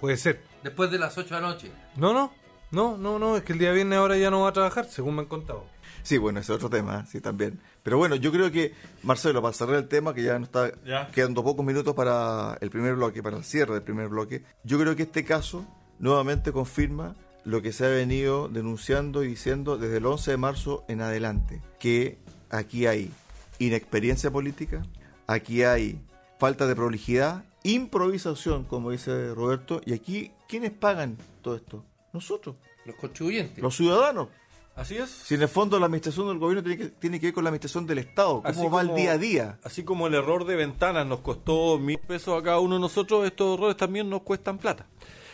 [0.00, 0.42] Puede ser.
[0.62, 1.70] Después de las 8 de la noche.
[1.96, 2.32] No, no.
[2.70, 3.36] No, no, no.
[3.36, 5.66] Es que el día viernes ahora ya no va a trabajar, según me han contado.
[6.02, 7.60] Sí, bueno, ese es otro tema, sí, también.
[7.82, 11.10] Pero bueno, yo creo que, Marcelo, para cerrar el tema, que ya nos está Ya.
[11.12, 14.96] quedando pocos minutos para el primer bloque, para el cierre del primer bloque, yo creo
[14.96, 15.64] que este caso
[15.98, 20.84] nuevamente confirma lo que se ha venido denunciando y diciendo desde el 11 de marzo
[20.88, 22.18] en adelante, que
[22.50, 23.10] aquí hay
[23.58, 24.82] inexperiencia política,
[25.26, 26.00] aquí hay
[26.38, 31.84] falta de prolijidad, improvisación, como dice Roberto, y aquí, ¿quiénes pagan todo esto?
[32.12, 33.62] Nosotros, Los contribuyentes.
[33.62, 34.28] los ciudadanos.
[34.74, 35.10] Así es.
[35.10, 37.48] Si en el fondo la administración del gobierno tiene que, tiene que ver con la
[37.50, 39.58] administración del Estado, cómo Así va el día a día.
[39.64, 43.26] Así como el error de ventanas nos costó mil pesos a cada uno de nosotros,
[43.26, 44.86] estos errores también nos cuestan plata.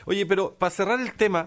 [0.06, 1.46] Oye, pero para cerrar el tema,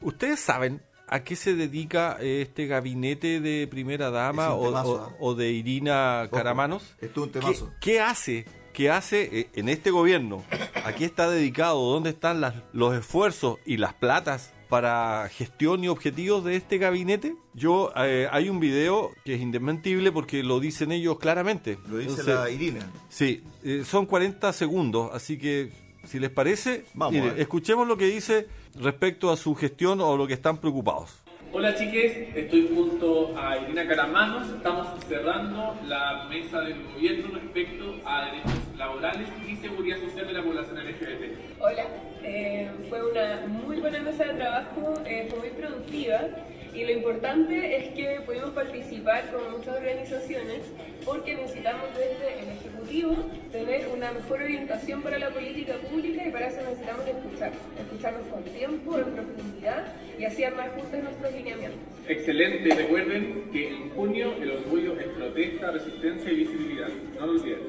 [0.00, 5.30] ustedes saben a qué se dedica eh, este gabinete de primera dama o, temazo, o-
[5.30, 6.94] o de Irina Caramanos.
[7.00, 7.70] esto es un ¿Qué, temazo.
[7.80, 8.46] qué hace?
[8.72, 10.42] ¿Qué hace eh, en este gobierno?
[10.84, 11.80] ¿A qué está dedicado?
[11.90, 17.36] ¿Dónde están las- los esfuerzos y las platas para gestión y objetivos de este gabinete?
[17.52, 21.76] Yo eh, hay un video que es indesmentible porque lo dicen ellos claramente.
[21.90, 22.90] Lo dice Entonces, la Irina.
[23.10, 25.72] Sí, eh, son 40 segundos, así que
[26.04, 28.48] si les parece, Vamos, mire, escuchemos lo que dice
[28.80, 31.18] respecto a su gestión o lo que están preocupados.
[31.52, 38.24] Hola chiques, estoy junto a Irina Caramanos, estamos cerrando la mesa del gobierno respecto a
[38.24, 41.60] derechos laborales y seguridad social de la población LGBT.
[41.60, 41.84] Hola,
[42.24, 46.28] eh, fue una muy buena mesa de trabajo, eh, fue muy productiva
[46.74, 50.60] y lo importante es que pudimos participar con muchas organizaciones
[51.04, 53.16] porque necesitamos desde el Ejecutivo
[53.50, 58.42] tener una mejor orientación para la política pública y para eso necesitamos escuchar, escucharnos con
[58.44, 59.84] tiempo, en profundidad
[60.18, 61.80] y así armar juntos nuestros lineamientos.
[62.08, 66.88] Excelente, recuerden que en junio el orgullo es protesta, resistencia y visibilidad.
[67.18, 67.60] No lo olviden.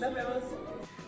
[0.00, 0.63] Nos vemos.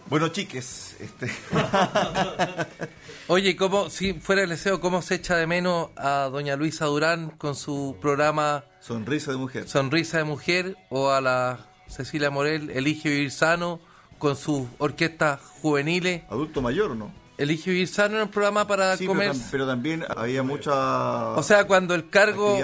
[0.09, 1.31] Bueno, chiques, este,
[3.27, 7.31] Oye, ¿cómo, si fuera el deseo, cómo se echa de menos a doña Luisa Durán
[7.31, 9.69] con su programa sonrisa de mujer.
[9.69, 13.81] Sonrisa de Mujer o a la Cecilia Morel, Elige Vivir Sano
[14.19, 16.23] con sus orquestas juveniles?
[16.31, 17.11] Adulto mayor, ¿no?
[17.39, 19.33] Elige Vivir Sano era un programa para Sí, pero, comer.
[19.33, 21.31] tam- pero también había mucha...
[21.33, 22.59] O sea, cuando el cargo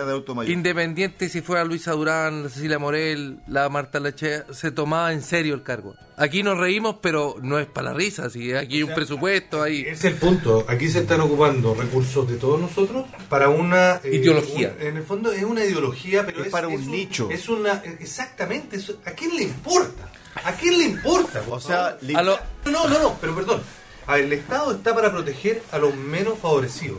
[0.46, 5.62] independiente, si fuera Luisa Durán, Cecilia Morel, la Marta Leche, se tomaba en serio el
[5.62, 5.94] cargo.
[6.16, 9.82] Aquí nos reímos, pero no es para la risa, si aquí hay un presupuesto ahí.
[9.86, 10.64] Es el punto.
[10.68, 14.74] Aquí se están ocupando recursos de todos nosotros para una eh, Ideología.
[14.80, 17.28] un- en el fondo es una ideología, pero Es para un nicho.
[17.30, 18.76] Es una exactamente.
[18.76, 20.08] es- ¿A quién le importa?
[20.44, 21.40] ¿A quién le importa?
[21.40, 22.38] por O sea, A lo-
[22.70, 23.18] no, no, no.
[23.20, 23.62] Pero perdón.
[24.12, 26.98] A ver, el Estado está para proteger a los menos favorecidos,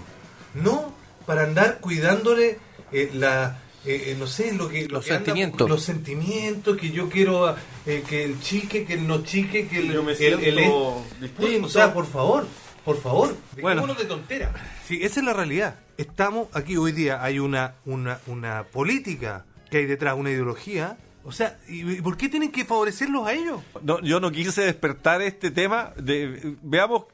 [0.55, 0.91] no
[1.27, 2.57] para andar cuidándole
[2.91, 5.69] eh, la eh, eh, no sé lo que lo Los que anda- sentimientos.
[5.69, 9.93] los sentimientos que yo quiero eh, que el chique que el no chique que el
[9.93, 11.65] Yo me el- siento el- dispuesto.
[11.65, 12.47] o sea, por favor,
[12.83, 13.81] por favor, Bueno.
[13.81, 14.51] dejémonos de tontera.
[14.87, 15.75] Sí, esa es la realidad.
[15.97, 20.97] Estamos aquí hoy día, hay una, una, una política que hay detrás, una ideología.
[21.25, 23.61] O sea, ¿y por qué tienen que favorecerlos a ellos?
[23.81, 25.93] No, yo no quise despertar este tema.
[25.97, 27.05] De, veamos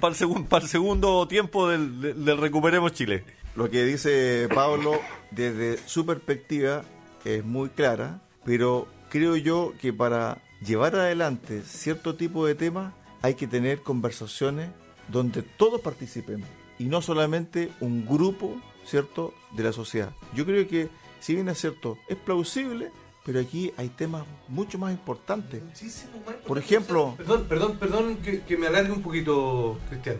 [0.00, 3.24] para el, segun- para el segundo tiempo del, del- del Recuperemos Chile.
[3.56, 5.00] Lo que dice Pablo
[5.30, 6.82] desde su perspectiva
[7.24, 13.34] es muy clara, pero creo yo que para llevar adelante cierto tipo de temas hay
[13.34, 14.68] que tener conversaciones
[15.08, 16.48] donde todos participemos
[16.78, 20.12] y no solamente un grupo, ¿cierto?, de la sociedad.
[20.34, 20.88] Yo creo que,
[21.20, 22.90] si bien es cierto, es plausible,
[23.26, 25.60] pero aquí hay temas mucho más importantes.
[26.46, 30.16] Por ejemplo- Perdón, perdón, perdón que, que me alargue un poquito, Cristian.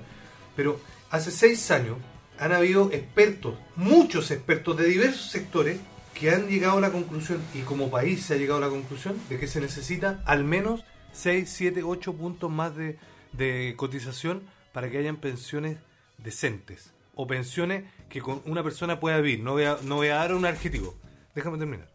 [0.57, 0.79] Pero
[1.11, 1.97] hace seis años
[2.39, 5.79] han habido expertos, muchos expertos de diversos sectores,
[6.13, 9.17] que han llegado a la conclusión, y como país se ha llegado a la conclusión,
[9.29, 12.99] de que se necesita al menos 6, 7, 8 puntos más de,
[13.33, 14.43] de cotización
[14.73, 15.79] para que hayan pensiones
[16.19, 16.91] decentes.
[17.15, 19.43] O pensiones que con una persona pueda vivir.
[19.45, 20.95] No voy a, no voy a dar un adjetivo.
[21.35, 21.89] Déjame terminar.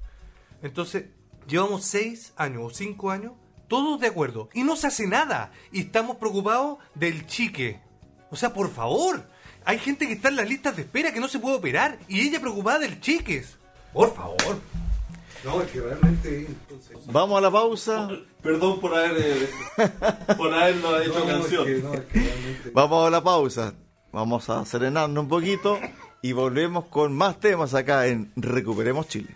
[0.61, 1.05] Entonces,
[1.47, 3.33] llevamos seis años o cinco años,
[3.67, 5.51] todos de acuerdo, y no se hace nada.
[5.71, 7.79] Y estamos preocupados del chique.
[8.29, 9.25] O sea, por favor,
[9.65, 12.21] hay gente que está en las listas de espera que no se puede operar, y
[12.21, 13.57] ella preocupada del chiques.
[13.93, 14.59] Por favor.
[15.43, 16.47] No, es que realmente...
[17.07, 18.09] Vamos a la pausa.
[18.43, 19.49] Perdón por haber eh,
[20.37, 22.05] por haberlo hecho canción.
[22.73, 23.73] Vamos a la pausa.
[24.11, 25.79] Vamos a serenarnos un poquito
[26.21, 29.35] y volvemos con más temas acá en Recuperemos Chile.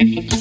[0.00, 0.39] ¿Qué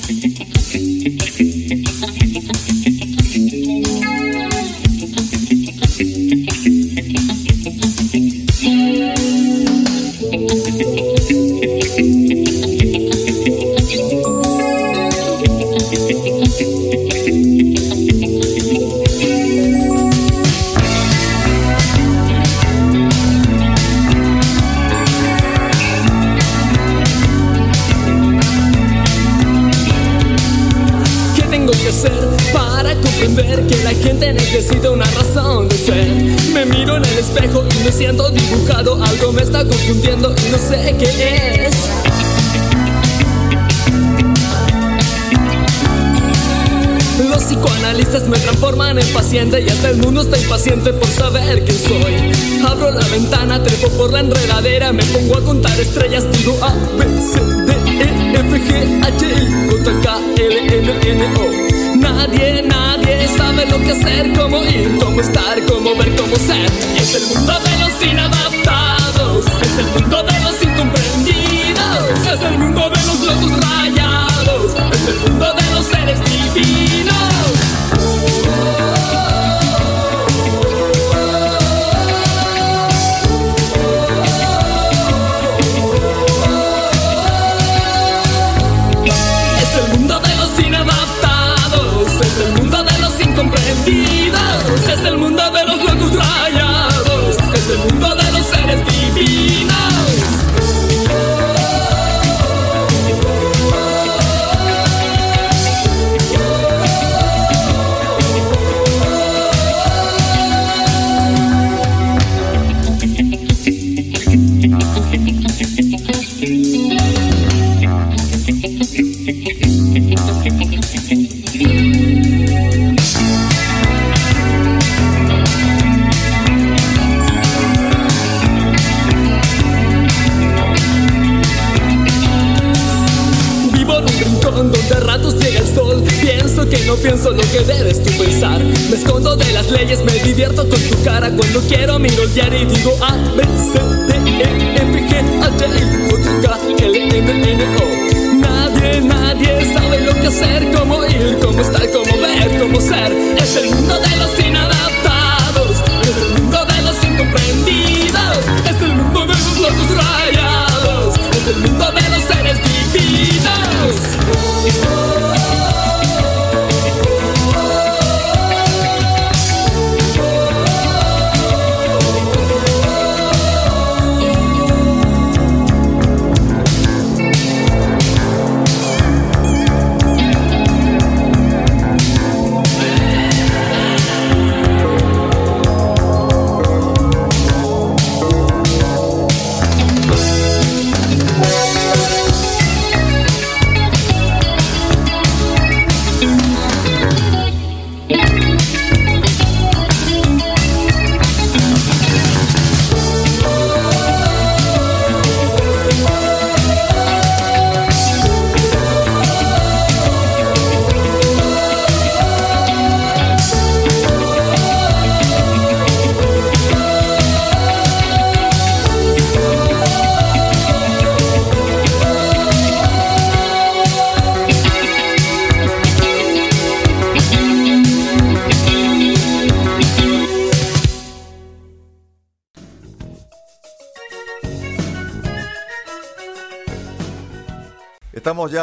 [48.93, 52.65] me transforman en paciente y hasta el mundo está impaciente por saber quién soy.
[52.65, 57.05] Abro la ventana, trepo por la enredadera, me pongo a contar estrellas, digo A, B,
[57.19, 61.97] C, D, E, F, G, H, I, J, K, L, M, N, O.
[61.97, 66.65] Nadie, nadie sabe lo que hacer, cómo ir, cómo estar, cómo ver, cómo ser.
[66.97, 72.89] Es el mundo de los inadaptados, es el mundo de los incomprendidos, es el mundo
[72.89, 76.19] de los locos rayados, es el mundo de los seres
[76.55, 76.99] divinos.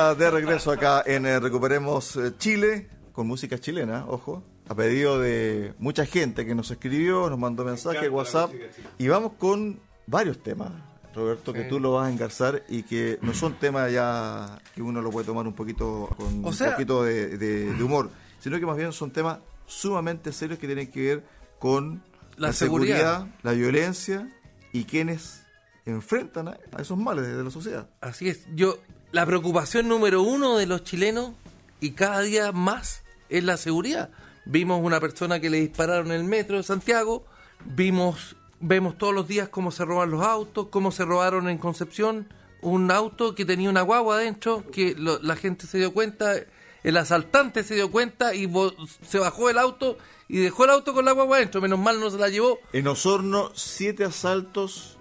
[0.06, 5.18] Ya de regreso acá en eh, Recuperemos eh, Chile, con música chilena, ojo, a pedido
[5.20, 8.52] de mucha gente que nos escribió, nos mandó mensajes, WhatsApp,
[8.98, 10.70] y vamos con varios temas,
[11.14, 15.00] Roberto, que tú lo vas a engarzar y que no son temas ya que uno
[15.00, 18.58] lo puede tomar un poquito con O sea- un poquito de, de- de humor, sino
[18.60, 21.24] que más bien son temas sumamente serios que tienen que ver
[21.58, 22.02] con
[22.36, 23.26] La seguridad.
[23.42, 24.28] la violencia
[24.72, 25.42] y quienes
[25.86, 27.88] enfrentan a, a esos males de la sociedad.
[28.00, 28.46] Así es.
[28.54, 28.78] Yo,
[29.16, 31.30] la preocupación número uno de los chilenos
[31.80, 34.10] y cada día más es la seguridad.
[34.44, 37.24] Vimos una persona que le dispararon en el metro de Santiago,
[37.64, 42.28] vimos, vemos todos los días cómo se roban los autos, cómo se robaron en Concepción
[42.60, 46.34] un auto que tenía una guagua adentro, que la gente se dio cuenta,
[46.84, 48.52] el asaltante se dio cuenta y
[49.00, 49.96] se bajó del auto
[50.28, 51.62] y dejó el auto con la guagua adentro.
[51.62, 52.58] Menos mal no se la llevó.
[52.74, 54.98] En Osorno, siete asaltos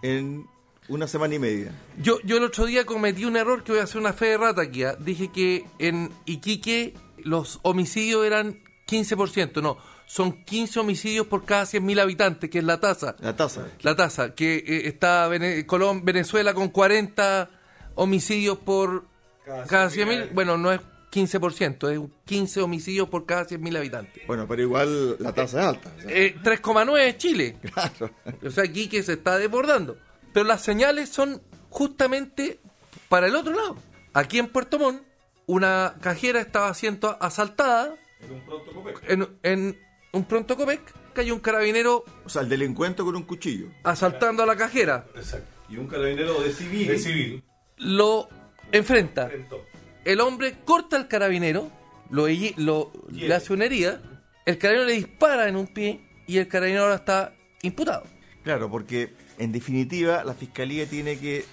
[0.00, 0.46] en
[0.88, 1.72] una semana y media.
[2.00, 4.38] Yo, yo el otro día cometí un error que voy a hacer una fe de
[4.38, 4.84] rata aquí.
[4.84, 4.96] ¿ah?
[4.98, 9.60] Dije que en Iquique los homicidios eran 15%.
[9.62, 9.76] No,
[10.06, 13.16] son 15 homicidios por cada 100.000 habitantes, que es la tasa.
[13.20, 13.66] La tasa.
[13.82, 15.64] La tasa, que eh, está Vene-
[16.02, 17.50] Venezuela con 40
[17.94, 19.04] homicidios por
[19.44, 20.32] cada 100.000.
[20.32, 20.80] Bueno, no es
[21.12, 24.26] 15%, es 15 homicidios por cada 100.000 habitantes.
[24.26, 25.92] Bueno, pero igual la tasa es alta.
[25.98, 27.56] o sea, Eh, 3,9 es Chile.
[27.74, 28.10] claro.
[28.46, 29.98] O sea, aquí que se está desbordando.
[30.32, 32.60] Pero las señales son justamente
[33.08, 33.76] para el otro lado.
[34.12, 35.02] Aquí en Puerto Montt
[35.46, 39.02] una cajera estaba siendo asaltada En un pronto Copec.
[39.10, 39.78] en, en
[40.12, 40.80] un pronto Copec,
[41.14, 43.68] cayó un carabinero O sea, el delincuente con un cuchillo.
[43.84, 45.06] asaltando a la cajera.
[45.14, 45.46] Exacto.
[45.70, 46.88] Y un carabinero de civil.
[46.88, 47.44] De civil.
[47.78, 48.28] Lo
[48.72, 49.24] enfrenta.
[49.24, 49.64] Enfrentó.
[50.04, 51.70] El hombre corta al carabinero,
[52.10, 52.26] lo,
[52.56, 54.00] lo- le hace una herida,
[54.46, 58.04] el carabinero le dispara en un pie y el carabinero ahora está imputado.
[58.44, 61.44] Claro, porque en definitiva la fiscalía tiene que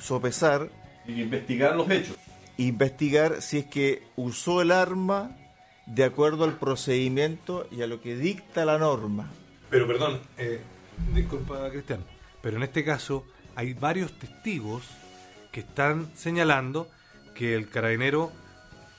[0.00, 0.70] sopesar,
[1.06, 2.16] Y investigar los hechos.
[2.56, 5.36] investigar si es que usó el arma
[5.86, 9.30] de acuerdo al procedimiento y a lo que dicta la norma.
[9.70, 10.60] Pero perdón, eh,
[11.14, 12.04] disculpa Cristian,
[12.42, 14.84] pero en este caso hay varios testigos
[15.52, 16.88] que están señalando
[17.34, 18.32] que el carabinero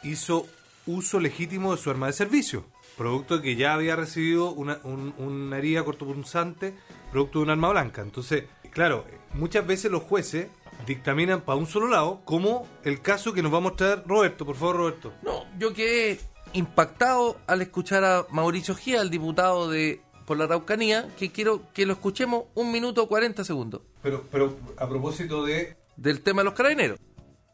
[0.04, 0.48] hizo
[0.86, 2.66] uso legítimo de su arma de servicio,
[2.98, 6.74] producto de que ya había recibido una, un- una herida cortopunzante,
[7.12, 8.02] producto de un arma blanca.
[8.02, 10.48] Entonces, claro, muchas veces los jueces
[10.86, 14.46] dictaminan para un solo lado, como el caso que nos va a mostrar Roberto.
[14.46, 15.14] Por favor, Roberto.
[15.24, 16.20] No, yo quedé
[16.54, 21.86] impactado al escuchar a Mauricio Gía, el diputado de por la Araucanía, que quiero que
[21.86, 26.54] lo escuchemos un minuto 40 segundos Pero, pero a propósito de del tema de los
[26.56, 26.98] carabineros.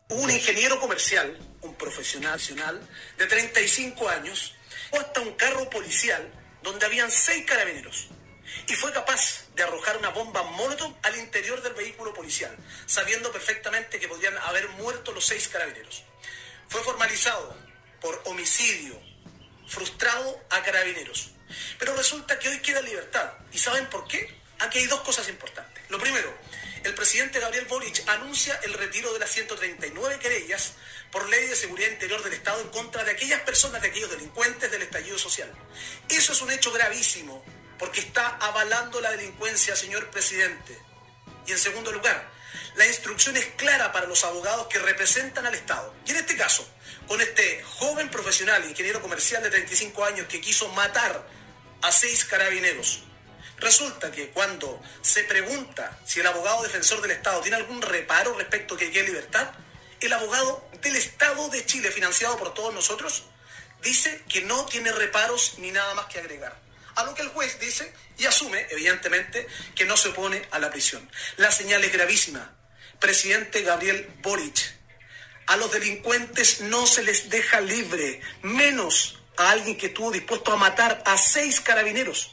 [0.10, 2.80] un ingeniero comercial, un profesional nacional
[3.18, 4.56] de 35 años,
[4.92, 6.32] fue hasta un carro policial
[6.62, 8.10] donde habían seis carabineros
[8.68, 14.00] y fue capaz de arrojar una bomba molotov al interior del vehículo policial, sabiendo perfectamente
[14.00, 16.04] que podían haber muerto los seis carabineros.
[16.68, 17.58] Fue formalizado
[18.00, 19.02] por homicidio
[19.72, 21.32] frustrado a carabineros.
[21.80, 23.34] Pero resulta que hoy queda libertad.
[23.52, 24.38] ¿Y saben por qué?
[24.60, 25.84] Aquí hay dos cosas importantes.
[25.90, 26.38] Lo primero,
[26.84, 30.74] el presidente Gabriel Boric anuncia el retiro de las 139 querellas
[31.12, 34.72] por ley de seguridad interior del Estado en contra de aquellas personas, de aquellos delincuentes
[34.72, 35.52] del estallido social.
[36.10, 37.44] Eso es un hecho gravísimo,
[37.78, 40.78] porque está avalando la delincuencia, señor presidente.
[41.46, 42.32] Y en segundo lugar,
[42.76, 45.94] la instrucción es clara para los abogados que representan al Estado.
[46.06, 46.68] Y en este caso,
[47.08, 51.28] con este joven profesional, ingeniero comercial de 35 años, que quiso matar
[51.82, 53.04] a seis carabineros,
[53.62, 58.76] resulta que cuando se pregunta si el abogado defensor del Estado tiene algún reparo respecto
[58.76, 59.52] a que quede libertad,
[60.02, 63.24] el abogado del Estado de Chile, financiado por todos nosotros,
[63.82, 66.60] dice que no tiene reparos ni nada más que agregar.
[66.96, 70.70] A lo que el juez dice y asume, evidentemente, que no se opone a la
[70.70, 71.10] prisión.
[71.38, 72.54] La señal es gravísima.
[73.00, 74.76] Presidente Gabriel Boric,
[75.48, 80.58] a los delincuentes no se les deja libre, menos a alguien que estuvo dispuesto a
[80.58, 82.32] matar a seis carabineros.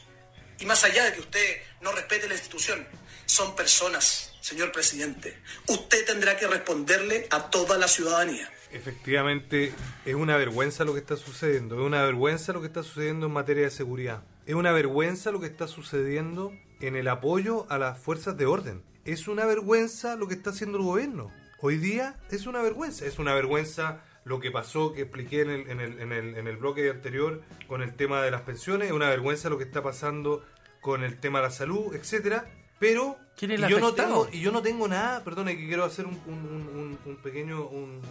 [0.59, 2.85] Y más allá de que usted no respete la institución,
[3.25, 5.37] son personas, señor presidente.
[5.67, 8.51] Usted tendrá que responderle a toda la ciudadanía.
[8.71, 9.73] Efectivamente,
[10.05, 11.75] es una vergüenza lo que está sucediendo.
[11.75, 14.23] Es una vergüenza lo que está sucediendo en materia de seguridad.
[14.45, 18.83] Es una vergüenza lo que está sucediendo en el apoyo a las fuerzas de orden.
[19.05, 21.31] Es una vergüenza lo que está haciendo el gobierno.
[21.61, 23.05] Hoy día es una vergüenza.
[23.05, 26.47] Es una vergüenza lo que pasó, que expliqué en el, en el, en el, en
[26.47, 28.87] el bloque anterior con el tema de las pensiones.
[28.89, 30.45] Es una vergüenza lo que está pasando
[30.81, 32.45] con el tema de la salud, etcétera.
[32.79, 35.83] Pero ¿Quién es y yo no tengo y yo no tengo nada, perdone que quiero
[35.83, 38.01] hacer un, un- un- pequeño un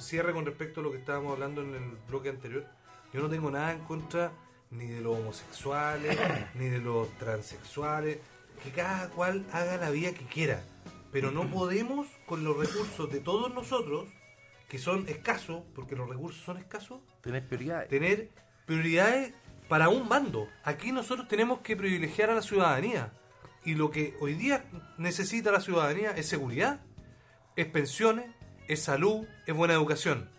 [0.00, 2.66] cierre con respecto a lo que estábamos hablando en el bloque anterior.
[3.12, 4.32] Yo no tengo nada en contra
[4.70, 6.18] ni de los homosexuales,
[6.54, 8.18] ni de los transexuales,
[8.64, 10.62] que cada cual haga la vida que quiera.
[11.12, 14.08] Pero no podemos, con los recursos de todos nosotros,
[14.72, 17.90] que son escasos, porque los recursos son escasos, Tenés prioridades.
[17.90, 18.30] tener
[18.64, 19.34] prioridades
[19.68, 20.48] para un bando.
[20.64, 23.12] Aquí nosotros tenemos que privilegiar a la ciudadanía.
[23.66, 24.64] Y lo que hoy día
[24.96, 26.80] necesita la ciudadanía es seguridad,
[27.54, 28.24] es pensiones,
[28.66, 30.30] es salud, es buena educación.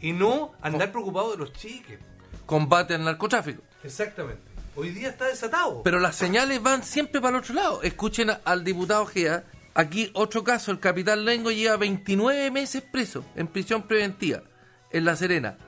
[0.00, 2.00] Y no andar preocupado de los chiques.
[2.44, 3.62] Combate al narcotráfico.
[3.84, 4.42] Exactamente.
[4.74, 5.82] Hoy día está desatado.
[5.84, 7.82] Pero las señales van siempre para el otro lado.
[7.84, 9.44] Escuchen a- al diputado Gea.
[9.76, 14.42] Aquí otro caso, el capitán Lengo lleva 29 meses preso en prisión preventiva
[14.90, 15.58] en La Serena.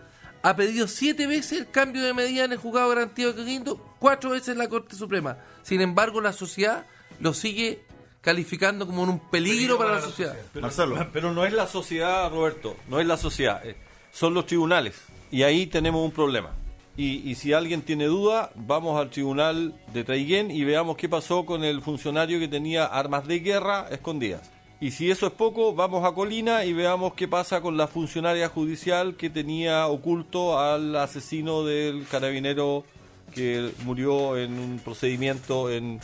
[0.43, 4.31] Ha pedido siete veces el cambio de medida en el juzgado garantido de Quinto, cuatro
[4.31, 5.37] veces en la Corte Suprema.
[5.63, 6.87] Sin embargo, la sociedad
[7.21, 7.85] lo sigue
[8.23, 10.35] calificando como un peligro, para, la sociedad.
[10.55, 11.09] Pero, Marcelo.
[11.13, 13.77] pero no es la sociedad, Roberto, no es la sociedad, eh,
[14.11, 15.03] son los tribunales.
[15.31, 16.55] Y ahí tenemos un problema.
[16.99, 21.47] Y, y si alguien tiene duda, vamos al tribunal de Traiguén y veamos qué pasó
[21.47, 24.51] con el funcionario que tenía armas de guerra escondidas.
[24.81, 28.49] Y si eso es poco, vamos a Colina y veamos qué pasa con la funcionaria
[28.49, 32.85] judicial que tenía oculto al asesino del carabinero
[33.35, 36.01] que murió en un procedimiento en,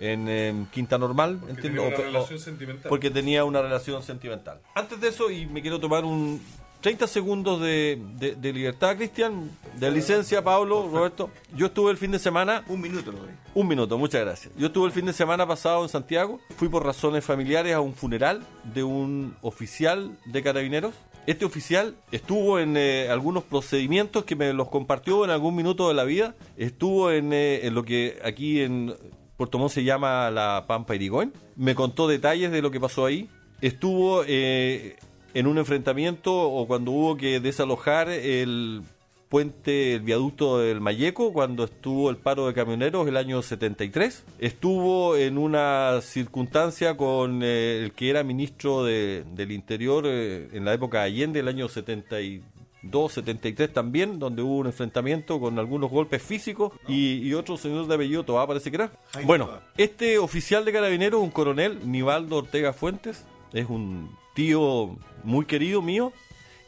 [0.00, 1.40] en, em, Quinta Normal.
[1.48, 2.88] entiendo, tenía una o- o- relación sentimental.
[2.88, 4.58] Porque tenía una relación sentimental.
[4.74, 6.40] Antes de eso, y me quiero tomar un
[6.82, 11.30] 30 segundos de, de- de libertad, Cristian, de licencia, Pablo, Roberto.
[11.56, 13.30] Yo estuve el fin de semana, Un minuto doy.
[13.54, 14.52] un minuto, muchas gracias.
[14.58, 17.94] Yo estuve el fin de semana pasado en Santiago, fui por razones familiares a un
[17.94, 18.42] funeral
[18.74, 20.92] de un oficial de carabineros
[21.26, 25.94] Este oficial estuvo en eh, algunos procedimientos que me los compartió en algún minuto de
[25.94, 26.34] la vida.
[26.56, 28.92] Estuvo en, eh, en lo que aquí en
[29.36, 31.32] Puerto Montt se llama la Pampa Irigoyen.
[31.54, 33.28] Me contó detalles de lo que pasó ahí.
[33.60, 34.96] Estuvo eh,
[35.34, 38.82] en un enfrentamiento o cuando hubo que desalojar el
[39.28, 44.24] puente, el viaducto del Mayeco, cuando estuvo el paro de camioneros el año 73.
[44.38, 50.66] Estuvo en una circunstancia con eh, el que era ministro de- del Interior eh, en
[50.66, 55.90] la época de Allende, el año 72, 73 también, donde hubo un enfrentamiento con algunos
[55.90, 58.92] golpes físicos y, y otro señor de apellido Toá, parece que era.
[59.24, 63.24] Bueno, este oficial de carabineros, un coronel, Nivaldo Ortega Fuentes,
[63.54, 66.12] es un tío muy querido mío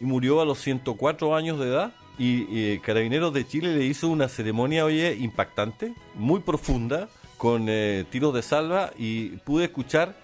[0.00, 1.92] y murió a los 104 años de edad.
[2.18, 8.04] Y, eh, Carabineros de Chile le hizo una ceremonia, oye, impactante, muy profunda, con eh,
[8.10, 10.14] tiros de salva y pude escuchar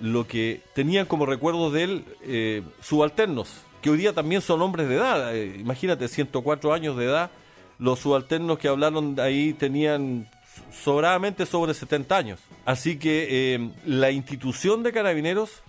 [0.00, 3.48] lo que tenían como recuerdos de él eh, subalternos,
[3.80, 5.34] que hoy día también son hombres de edad.
[5.34, 7.30] Eh, imagínate, 104 años de edad,
[7.78, 10.28] los subalternos que hablaron ahí tenían
[10.72, 12.40] sobradamente sobre 70 años.
[12.64, 15.62] Así que eh, la institución de carabineros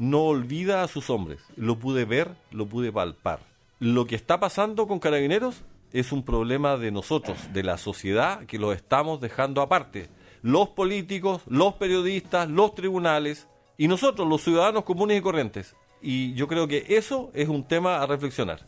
[0.00, 1.40] no olvida a sus hombres.
[1.56, 3.40] Lo pude ver, lo pude palpar.
[3.78, 8.58] Lo que está pasando con carabineros es un problema de nosotros, de la sociedad, que
[8.58, 10.08] los estamos dejando aparte.
[10.42, 13.46] Los políticos, los periodistas, los tribunales
[13.76, 15.76] y nosotros, los ciudadanos comunes y corrientes.
[16.00, 18.60] Y yo creo que eso es un tema a reflexionar.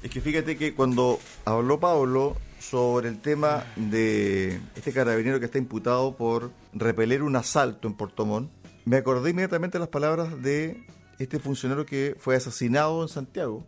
[0.00, 5.58] Es que fíjate que cuando habló Pablo sobre el tema de este carabinero que está
[5.58, 8.50] imputado por repeler un asalto en Puerto Montt,
[8.88, 10.82] me acordé inmediatamente de las palabras de
[11.18, 13.66] este funcionario que fue asesinado en Santiago,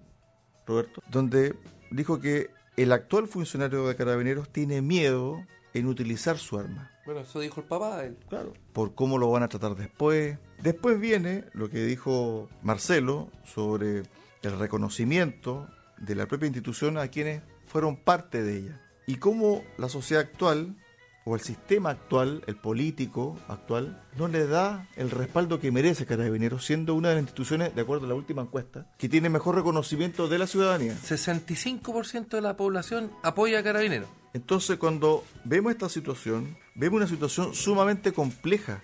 [0.67, 1.57] Roberto, donde
[1.91, 2.49] dijo que
[2.79, 5.45] el actual funcionario de carabineros tiene miedo
[5.75, 6.91] en utilizar su arma.
[7.05, 7.99] Bueno, eso dijo el papá.
[7.99, 8.19] de él.
[8.31, 8.55] Claro.
[8.73, 10.39] Por cómo lo van a tratar después.
[10.63, 14.05] Después viene lo que dijo Marcelo sobre
[14.43, 15.69] el reconocimiento
[15.99, 18.81] de la propia institución a quienes fueron parte de ella.
[19.07, 20.77] Y cómo la sociedad actual,
[21.25, 26.65] o el sistema actual, el político actual, no le da el respaldo que merece Carabineros,
[26.65, 30.29] siendo una de las instituciones, de acuerdo a la última encuesta, que tiene mejor reconocimiento
[30.29, 30.95] de la ciudadanía.
[30.95, 34.09] 65% de la población apoya a Carabineros.
[34.33, 38.83] Entonces, cuando vemos esta situación, vemos una situación sumamente compleja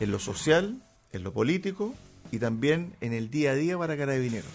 [0.00, 0.82] en lo social,
[1.12, 1.94] en lo político
[2.30, 4.50] y también en el día a día para carabineros.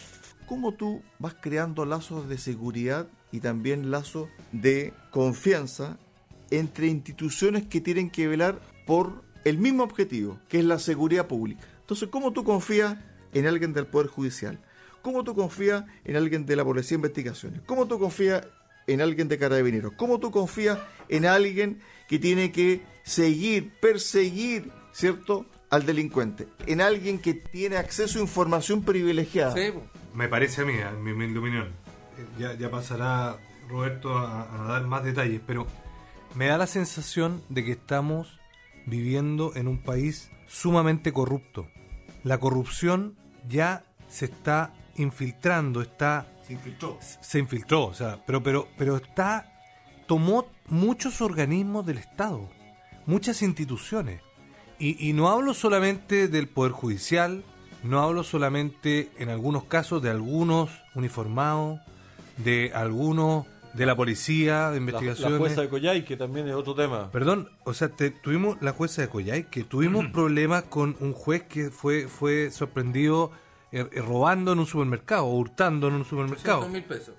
[0.46, 5.98] ¿Cómo tú vas creando lazos de seguridad y también lazos de confianza
[6.60, 11.64] entre instituciones que tienen que velar por el mismo objetivo, que es la seguridad pública?
[11.82, 12.98] Entonces, ¿cómo tú confías
[13.34, 14.60] en alguien del Poder Judicial?
[15.02, 17.62] ¿Cómo tú confías en alguien de la Policía de Investigaciones?
[17.66, 18.48] ¿Cómo tú confías
[18.88, 19.94] en alguien de carabineros?
[19.98, 20.80] ¿Cómo tú confías
[21.10, 26.48] en alguien que tiene que seguir, perseguir, ¿cierto?, al delincuente?
[26.68, 29.54] En alguien que tiene acceso a información privilegiada.
[29.54, 29.74] Sí.
[30.14, 31.68] Me parece a mí, en mi humilde opinión.
[32.38, 33.38] Ya, ya pasará
[33.68, 35.68] Roberto a, a dar más detalles, pero
[36.36, 38.40] me da la sensación de que estamos
[38.86, 41.68] viviendo en un país sumamente corrupto.
[42.24, 43.16] La corrupción
[43.48, 46.98] ya se está infiltrando, está Se infiltró.
[47.02, 49.52] se infiltró, o sea, pero pero pero está
[50.08, 52.50] tomó muchos organismos del Estado,
[53.06, 54.22] muchas instituciones.
[54.80, 57.44] Y, y no hablo solamente del Poder Judicial,
[57.84, 61.80] no hablo solamente en algunos casos de algunos uniformados,
[62.38, 65.32] de algunos de la policía, de La, investigaciones.
[65.34, 67.10] la jueza de Coyay, que también es otro tema.
[67.12, 71.44] Perdón, o sea, te- tuvimos la jueza de Coyay, que tuvimos problemas con un juez
[71.44, 73.32] que fue, fue sorprendido
[73.72, 76.62] eh, eh, robando en un supermercado, o hurtando en un supermercado.
[76.62, 77.16] 200 mil pesos.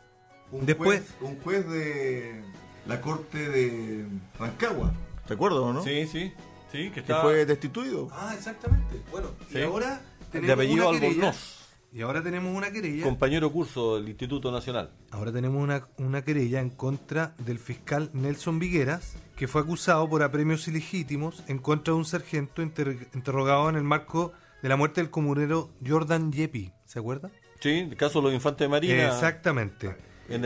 [0.53, 2.43] Un Después- juez, un juez de
[2.87, 4.07] la corte de
[4.39, 4.93] Rancagua,
[5.27, 5.83] ¿te acuerdas o no?
[5.83, 6.33] Sí, sí,
[6.71, 8.09] sí, que fue destituido.
[8.13, 9.01] Ah, exactamente.
[9.11, 9.59] Bueno, Sí.
[9.59, 10.01] y ahora
[10.33, 11.15] de tenemos apellido una querella.
[11.15, 11.64] Albornoz,
[11.97, 13.05] Y ahora tenemos una querella.
[13.05, 14.91] compañero curso del Instituto Nacional.
[15.13, 20.25] Ahora tenemos una, una querella en contra del fiscal Nelson Vigueras, que fue acusado por
[20.25, 25.03] apremios ilegítimos en contra de un sargento inter- interrogado en el marco de la muerte
[25.03, 26.73] del comunero Jordan Yepi.
[26.85, 27.31] ¿Se acuerda?
[27.61, 29.07] Sí, el caso de los infantes de Marina.
[29.07, 29.95] Exactamente.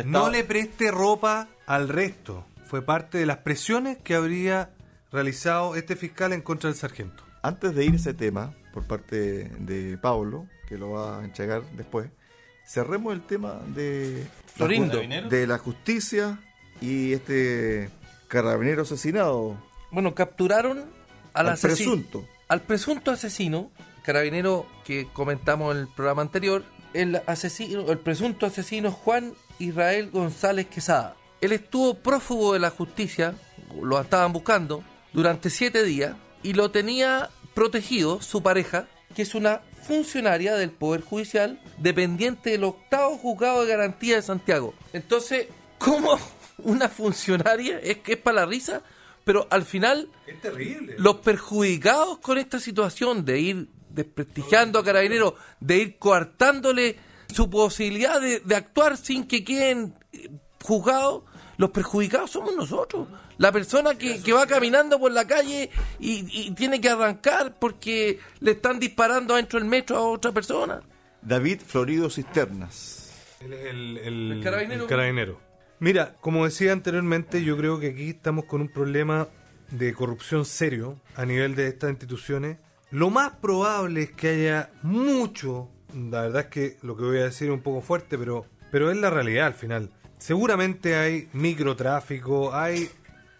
[0.05, 2.44] No le preste ropa al resto.
[2.66, 4.70] Fue parte de las presiones que habría
[5.11, 7.22] realizado este fiscal en contra del sargento.
[7.40, 11.62] Antes de ir a ese tema, por parte de Pablo, que lo va a entregar
[11.73, 12.11] después,
[12.66, 15.01] cerremos el tema de, Florindo.
[15.01, 16.39] de la justicia
[16.81, 17.91] y este
[18.29, 19.57] carabinero asesinado.
[19.91, 20.81] Bueno, capturaron
[21.33, 21.93] al, Al asesino.
[21.93, 22.29] presunto.
[22.49, 23.71] Al presunto asesino,
[24.03, 30.66] carabinero que comentamos en el programa anterior, el asesino, el presunto asesino Juan Israel González
[30.66, 31.16] Quesada.
[31.41, 33.35] Él estuvo prófugo de la justicia,
[33.81, 39.62] lo estaban buscando, durante siete días y lo tenía protegido su pareja, que es una
[39.89, 44.74] funcionaria del Poder Judicial dependiente del octavo juzgado de garantía de Santiago.
[44.93, 45.47] Entonces,
[45.78, 46.18] ¿cómo
[46.59, 48.82] una funcionaria es que es para la risa?
[49.24, 50.95] Pero al final, Es terrible.
[50.99, 56.97] los perjudicados con esta situación de ir desprestigiando a Carabineros, de ir coartándole
[57.34, 60.30] su posibilidad de, de actuar sin que queden eh,
[60.62, 61.24] juzgados,
[61.59, 63.07] los perjudicados somos nosotros.
[63.37, 65.69] La persona que, que va caminando por la calle
[66.01, 70.81] y, y tiene que arrancar porque le están disparando adentro del metro a otra persona.
[71.21, 73.13] David Florido Cisternas.
[73.41, 74.83] Él es el, el- El carabinero.
[74.85, 75.41] el carabinero.
[75.81, 79.29] Mira, como decía anteriormente, yo creo que aquí estamos con un problema
[79.71, 82.57] de corrupción serio a nivel de estas instituciones.
[82.91, 87.25] Lo más probable es que haya mucho, la verdad es que lo que voy a
[87.25, 89.91] decir es un poco fuerte, pero, pero es la realidad al final.
[90.19, 92.91] Seguramente hay microtráfico, hay,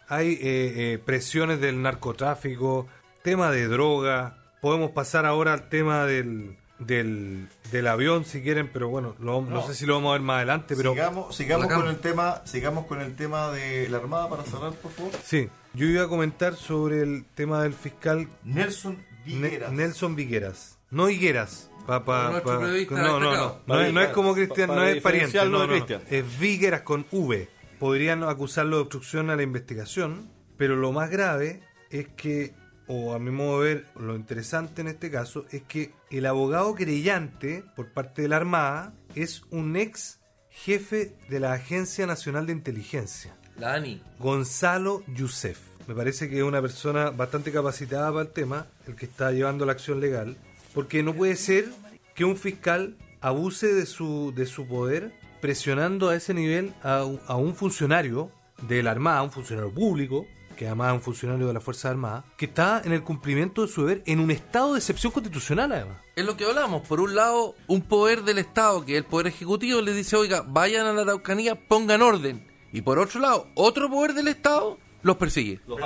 [0.09, 2.87] hay eh, eh, presiones del narcotráfico,
[3.23, 4.39] tema de droga.
[4.61, 9.51] Podemos pasar ahora al tema del, del, del avión si quieren, pero bueno, lo- no.
[9.51, 9.67] No.
[9.67, 12.87] sé si lo vamos a ver más adelante, pero sigamos sigamos con el tema sigamos
[12.87, 15.13] con el tema de la Armada para cerrar, por favor.
[15.25, 19.73] sí, yo iba a comentar sobre el tema del fiscal Nelson Ne- Vigueras.
[19.73, 21.71] Nelson Vigueras, no Higueras.
[21.89, 24.85] Pa, pa- Nuestro pa- periodista no, no, no, no, es, no es como Cristian, no
[24.85, 25.75] es pariente, no, no,
[26.11, 27.49] es Vigueras con V.
[27.79, 32.53] Podrían acusarlo de obstrucción a la investigación, pero lo más grave es que,
[32.89, 36.75] o a mi modo de ver, lo interesante en este caso es que el abogado
[36.75, 40.19] querellante por parte de la Armada es un ex
[40.51, 43.35] jefe de la Agencia Nacional de Inteligencia.
[43.57, 44.03] La ANI.
[44.19, 45.59] Gonzalo Youssef.
[45.87, 49.65] Me parece que es una persona bastante capacitada para el tema, el que está llevando
[49.65, 50.37] la acción legal,
[50.75, 51.67] porque no puede ser
[52.15, 57.21] que un fiscal abuse de su, de su poder presionando a ese nivel a, un-
[57.27, 58.31] a un funcionario
[58.63, 62.25] de la Armada, un funcionario público, que además es un funcionario de la Fuerza Armada,
[62.37, 65.99] que está en el cumplimiento de su deber en un estado de excepción constitucional además.
[66.17, 66.87] Es lo que hablamos.
[66.89, 70.43] Por un lado, un poder del Estado, que es el poder ejecutivo, le dice, oiga,
[70.45, 72.45] vayan a la Araucanía, pongan orden.
[72.73, 75.61] Y por otro lado, otro poder del Estado los persigue.
[75.69, 75.79] Los.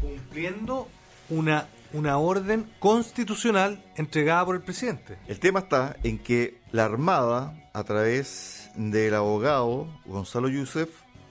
[0.00, 0.88] Cumpliendo
[1.28, 5.18] una, una orden constitucional entregada por el presidente.
[5.26, 10.90] El tema está en que la Armada, a través del abogado Gonzalo Youssef,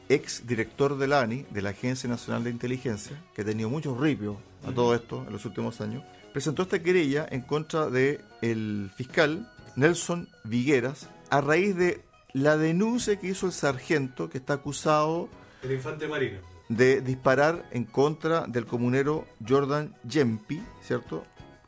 [0.10, 4.38] ex director del ANI, de la Agencia Nacional de Inteligencia, que ha tenido muchos ripios
[4.68, 6.04] a todo esto en los últimos años,
[6.34, 12.02] presentó esta querella en contra de el fiscal Nelson Vigueras a raíz de
[12.34, 15.30] la denuncia que hizo el sargento que está acusado
[15.64, 16.40] El infante marino.
[16.70, 21.26] De disparar en contra del comunero Jordan Yempi, ¿cierto?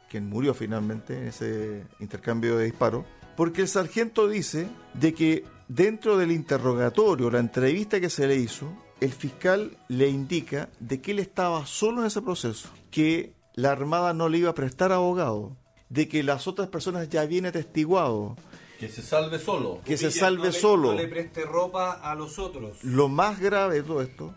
[0.10, 3.06] Quien murió finalmente en ese intercambio de disparos.
[3.36, 8.72] Porque el sargento dice de que dentro del interrogatorio, la entrevista que se le hizo,
[9.00, 14.14] el fiscal le indica de que él estaba solo en ese proceso, que la Armada
[14.14, 15.58] no le iba a prestar abogado,
[15.90, 18.36] de que las otras personas ya habían atestiguado,
[18.88, 19.82] Que se salve solo.
[19.86, 20.96] que se salve solo.
[21.10, 22.84] preste ropa a los otros.
[22.84, 24.34] Lo más grave de todo esto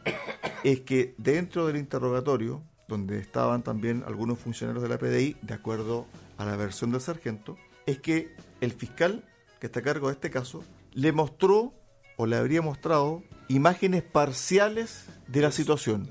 [0.63, 6.07] es que dentro del interrogatorio, donde estaban también algunos funcionarios de la PDI, de acuerdo
[6.37, 9.25] a la versión del sargento, es que el fiscal
[9.61, 11.73] que está a cargo de este caso le mostró
[12.17, 16.09] o le habría mostrado imágenes parciales de la situación,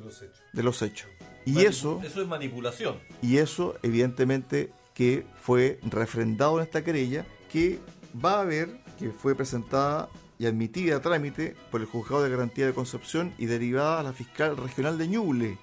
[0.54, 1.08] de los hechos.
[1.46, 2.96] Y Manipu- eso, Eso es manipulación.
[3.22, 7.80] y eso evidentemente que fue refrendado en esta querella que
[8.14, 10.10] va a ver que fue presentada
[10.40, 14.14] y admitida a trámite por el juzgado de garantía de Concepción y derivada a la
[14.14, 15.58] fiscal regional de Ñuble,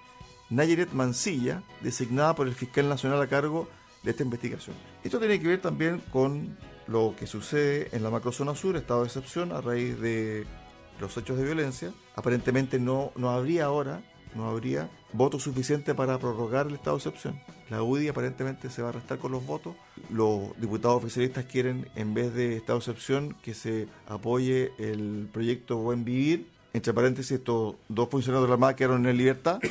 [0.48, 3.68] Nayaret Mancilla, designada por el fiscal nacional a cargo
[4.03, 4.76] de esta investigación.
[5.05, 9.07] Esto tiene que ver también con lo que sucede en la macrozona sur, estado de
[9.07, 10.46] excepción, a raíz de
[11.01, 11.92] los hechos de violencia.
[12.16, 14.03] Aparentemente no, no habría ahora,
[14.35, 17.41] no habría votos suficientes para prorrogar el estado de excepción.
[17.68, 19.74] La UDI aparentemente se va a restar con los votos.
[20.11, 25.76] Los diputados oficialistas quieren, en vez de estado de excepción, que se apoye el proyecto
[25.76, 26.49] Buen Vivir.
[26.72, 29.59] Entre paréntesis, estos dos funcionarios de la Armada quedaron en libertad.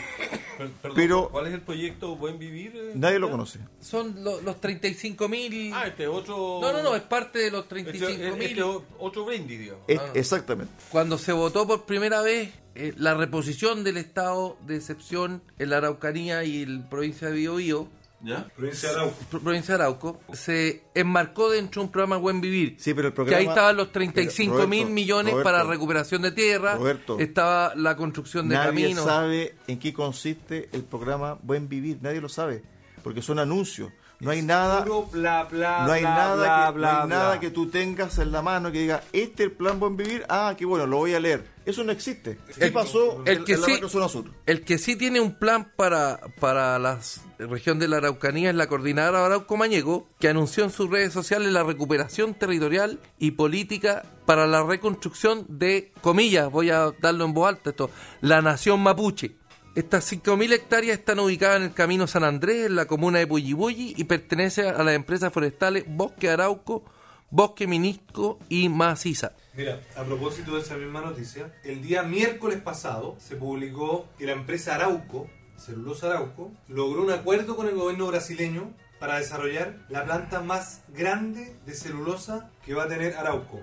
[0.82, 2.74] Perdón, Pero- ¿Cuál es el proyecto Buen Vivir?
[2.76, 2.92] eh?
[2.96, 3.60] Nadie lo conoce.
[3.80, 5.72] Son lo- los 35 mil...
[5.74, 6.60] Ah, este otro.
[6.62, 8.50] No, no, no, es parte de los Este, 35 mil.
[8.50, 9.84] este otro brindis, digamos.
[9.88, 10.12] Es- Ah.
[10.14, 10.74] Exactamente.
[10.90, 12.50] Cuando se votó por primera vez
[12.80, 17.88] eh, la reposición del estado de excepción en la Araucanía y la provincia de Biobío,
[18.22, 18.48] ¿Ya?
[18.56, 19.16] Provincia de Arauco.
[19.32, 22.76] pro- provincia de Arauco, se enmarcó dentro de un programa Buen Vivir.
[22.78, 23.38] Sí, pero el que programa...
[23.40, 27.18] ahí estaban los 35 mil Roberto, millones Roberto, para recuperación de tierra, Roberto.
[27.20, 29.06] estaba la construcción de Nadie caminos.
[29.06, 32.62] sabe en qué consiste el programa Buen Vivir, nadie lo sabe,
[33.04, 33.90] porque son anuncios.
[34.22, 34.82] No hay nada,
[35.14, 38.42] bla, bla, no hay bla, nada, que, no hay nada que tú tengas en la
[38.42, 41.22] mano que diga, este es el plan Buen Vivir, ah, qué bueno, lo voy a
[41.22, 41.46] leer.
[41.66, 42.38] Eso no existe.
[42.58, 44.26] ¿Qué El- pasó el en, que en la sí- macrozona sur?
[44.46, 47.00] El que sí tiene un plan para, para la
[47.38, 51.54] región de la Araucanía es la coordinadora Arauco Mañego, que anunció en sus redes sociales
[51.54, 57.48] la recuperación territorial y política para la reconstrucción de, comillas, voy a darlo en voz
[57.48, 57.90] alta esto,
[58.20, 59.39] la nación mapuche.
[59.76, 63.94] Estas 5.000 hectáreas están ubicadas en el Camino San Andrés, en la comuna de Puyibulli,
[63.96, 66.84] y pertenece a las empresas forestales Bosque Arauco,
[67.30, 69.34] Bosque Minisco y Maciza.
[69.54, 74.32] Mira, a propósito de esa misma noticia, el día miércoles pasado se publicó que la
[74.32, 80.42] empresa Arauco, Celulosa Arauco, logró un acuerdo con el gobierno brasileño para desarrollar la planta
[80.42, 83.62] más grande de celulosa que va a tener Arauco,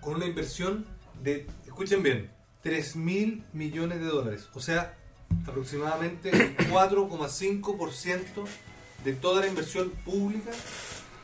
[0.00, 0.84] con una inversión
[1.22, 4.96] de, escuchen bien, 3 mil millones de dólares, o sea,
[5.46, 8.44] aproximadamente el 4,5%
[9.04, 10.50] de toda la inversión pública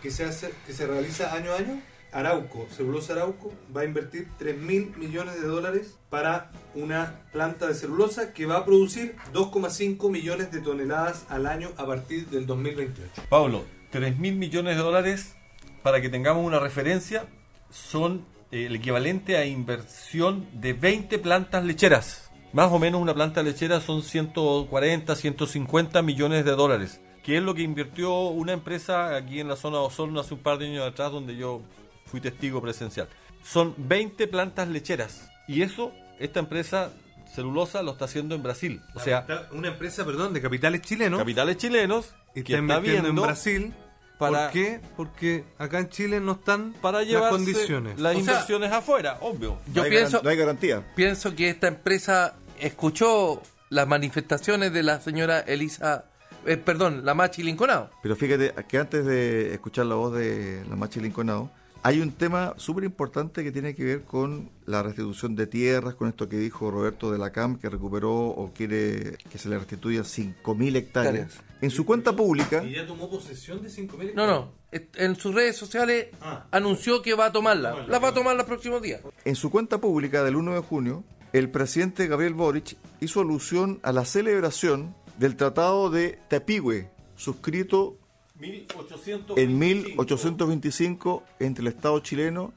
[0.03, 1.83] que se hace, que se realiza año a año,
[2.13, 7.75] Arauco, Celulosa Arauco, va a invertir 3 mil millones de dólares para una planta de
[7.75, 13.25] celulosa que va a producir 2,5 millones de toneladas al año a partir del 2028.
[13.29, 15.35] Pablo, 3 mil millones de dólares,
[15.83, 17.27] para que tengamos una referencia,
[17.71, 18.25] son
[18.65, 22.31] el equivalente a inversión de 20 plantas lecheras.
[22.53, 27.55] Más o menos una planta lechera son 140, 150 millones de dólares, que es lo
[27.55, 30.87] que invirtió una empresa aquí en la zona de Osorno hace un par de años
[30.87, 31.61] atrás, donde yo
[32.07, 33.09] fui testigo presencial.
[33.43, 36.93] Son 20 plantas lecheras, y eso, esta empresa
[37.35, 38.81] celulosa lo está haciendo en Brasil.
[38.95, 41.19] O sea, una empresa, perdón, de capitales chilenos.
[41.19, 43.75] capitales chilenos Y que está está invirtiendo en viendo Brasil.
[44.19, 44.81] Para- ¿Por qué?
[44.97, 47.99] Porque acá en Chile no están para las llevar condiciones.
[48.01, 49.59] las O sea, inversiones afuera, obvio.
[49.67, 50.83] Yo no, hay pienso, no hay garantía.
[50.95, 56.05] pienso que esta empresa escuchó las manifestaciones de la señora Elisa,
[56.47, 57.91] eh, perdón, la Machi Linconao.
[58.03, 61.51] Pero fíjate que antes de escuchar la voz de la Machi Linconao,
[61.83, 66.09] hay un tema súper importante que tiene que ver con la restitución de tierras, con
[66.09, 70.01] esto que dijo Roberto de la CAM, que recuperó o quiere que se le restituya
[70.03, 71.35] 5.000 hectáreas.
[71.63, 75.57] En su cuenta pública, Y ya tomó posesión de 5.000 No, no, en sus redes
[75.57, 76.47] sociales Ah.
[76.51, 77.87] anunció que va a tomarla.
[77.89, 79.01] La va a tomar los próximos días.
[79.25, 81.03] en su cuenta pública del 1 de junio,
[81.33, 87.99] el presidente Gabriel Boric hizo alusión a la celebración del Tratado de Tapigüe, suscrito
[88.39, 89.35] 1825.
[89.41, 92.53] en 1825 entre el Estado chileno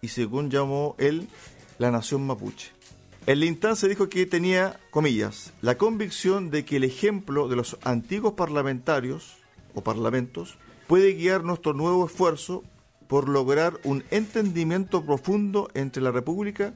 [0.00, 1.26] y según llamó él,
[1.78, 2.70] la nación mapuche.
[3.26, 7.78] En la instancia dijo que tenía, comillas, la convicción de que el ejemplo de los
[7.82, 9.38] antiguos parlamentarios
[9.72, 12.64] o parlamentos puede guiar nuestro nuevo esfuerzo
[13.08, 16.74] por lograr un entendimiento profundo entre la República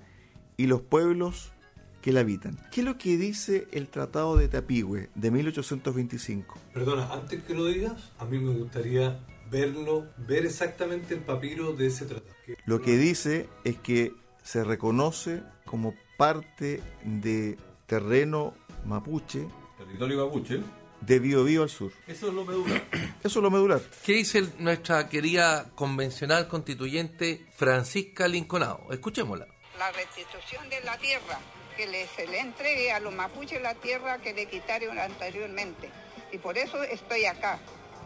[0.57, 1.53] y los pueblos
[2.01, 2.59] que la habitan.
[2.73, 6.59] ¿Qué es lo que dice el Tratado de Tapigüe de 1825?
[6.73, 9.21] Perdona, antes que lo digas, a mí me gustaría
[9.51, 12.35] verlo, ver exactamente el papiro de ese tratado.
[12.65, 14.15] Lo que dice es que
[14.51, 18.55] se reconoce como parte de terreno
[18.87, 19.47] mapuche
[19.77, 20.61] Territorio mapuche.
[21.03, 21.93] de Biobío al sur.
[22.07, 22.83] Eso es lo medular.
[23.23, 23.81] Eso es lo medular.
[24.05, 28.91] ¿Qué dice el- nuestra querida convencional constituyente Francisca Linconao?
[28.91, 29.47] Escuchémosla.
[29.79, 31.39] la restitución de la tierra,
[31.77, 35.91] que le, se le entregue a los mapuches la tierra que le quitaron anteriormente.
[36.33, 37.59] Y por eso estoy acá.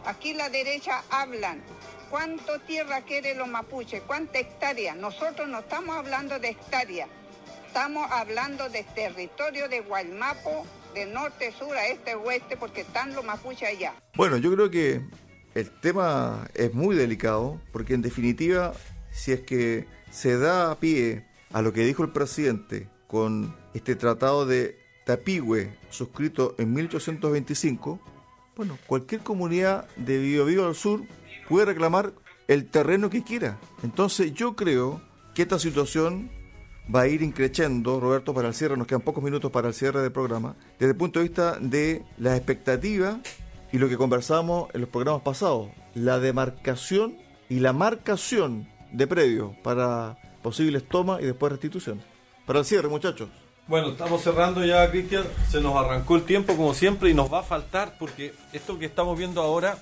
[0.05, 1.61] Aquí la derecha hablan.
[2.09, 4.01] ¿Cuánto tierra quieren los mapuches?
[4.01, 4.95] ¿Cuánta hectárea?
[4.95, 7.07] Nosotros no estamos hablando de hectárea.
[7.65, 13.25] Estamos hablando de territorio de Guaymapo, de norte, sur, a este, oeste, porque están los
[13.25, 13.93] mapuches allá.
[14.15, 15.01] Bueno, yo creo que
[15.55, 18.73] el tema es muy delicado porque en definitiva,
[19.11, 24.45] si es que se da pie a lo que dijo el presidente con este tratado
[24.45, 27.99] de Tapigüe suscrito en 1825,
[28.55, 31.03] bueno, cualquier comunidad de Biobío al sur
[31.49, 32.13] puede reclamar
[32.47, 33.57] el terreno que quiera.
[33.83, 35.01] Entonces yo creo
[35.33, 36.29] que esta situación
[36.93, 40.01] va a ir increciendo, Roberto, para el cierre, nos quedan pocos minutos para el cierre
[40.01, 43.19] del programa, desde el punto de vista de la expectativa
[43.71, 47.17] y lo que conversamos en los programas pasados, la demarcación
[47.49, 52.01] y la marcación de predios para posibles tomas y después restitución.
[52.45, 53.29] Para el cierre, muchachos.
[53.65, 55.23] Bueno, estamos cerrando ya, Cristian.
[55.49, 58.85] Se nos arrancó el tiempo como siempre y nos va a faltar porque esto que
[58.85, 59.77] estamos viendo ahora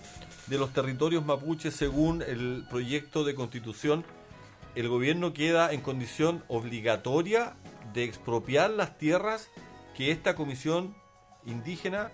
[0.45, 4.05] de los territorios mapuches según el proyecto de constitución,
[4.75, 7.55] el gobierno queda en condición obligatoria
[7.91, 9.49] de expropiar las tierras
[9.95, 10.95] que esta comisión
[11.47, 12.11] indígena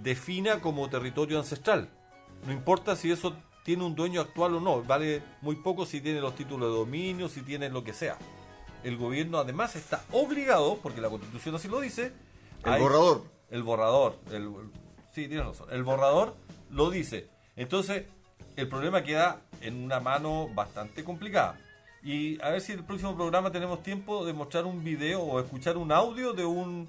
[0.00, 1.88] defina como territorio ancestral.
[2.46, 3.34] No importa si eso
[3.64, 7.28] tiene un dueño actual o no, vale muy poco si tiene los títulos de dominio,
[7.28, 8.16] si tiene lo que sea.
[8.84, 12.12] El gobierno además está obligado, porque la constitución así lo dice,
[12.64, 13.24] El borrador.
[13.50, 14.48] El borrador, el,
[15.14, 15.68] sí, tienes razón.
[15.70, 16.34] El borrador
[16.70, 17.28] lo dice.
[17.56, 18.04] Entonces,
[18.56, 21.58] el problema queda en una mano bastante complicada.
[22.02, 25.40] Y a ver si en el próximo programa tenemos tiempo de mostrar un video o
[25.40, 26.88] escuchar un audio de un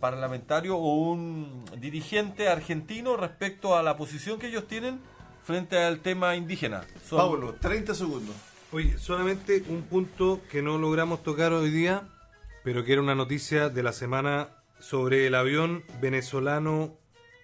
[0.00, 5.00] parlamentario o un dirigente argentino respecto a la posición que ellos tienen
[5.44, 6.84] frente al tema indígena.
[7.08, 8.34] Son- Pablo, 30 segundos.
[8.74, 12.08] Oye, solamente un punto que no logramos tocar hoy día,
[12.64, 14.48] pero que era una noticia de la semana
[14.78, 16.96] sobre el avión venezolano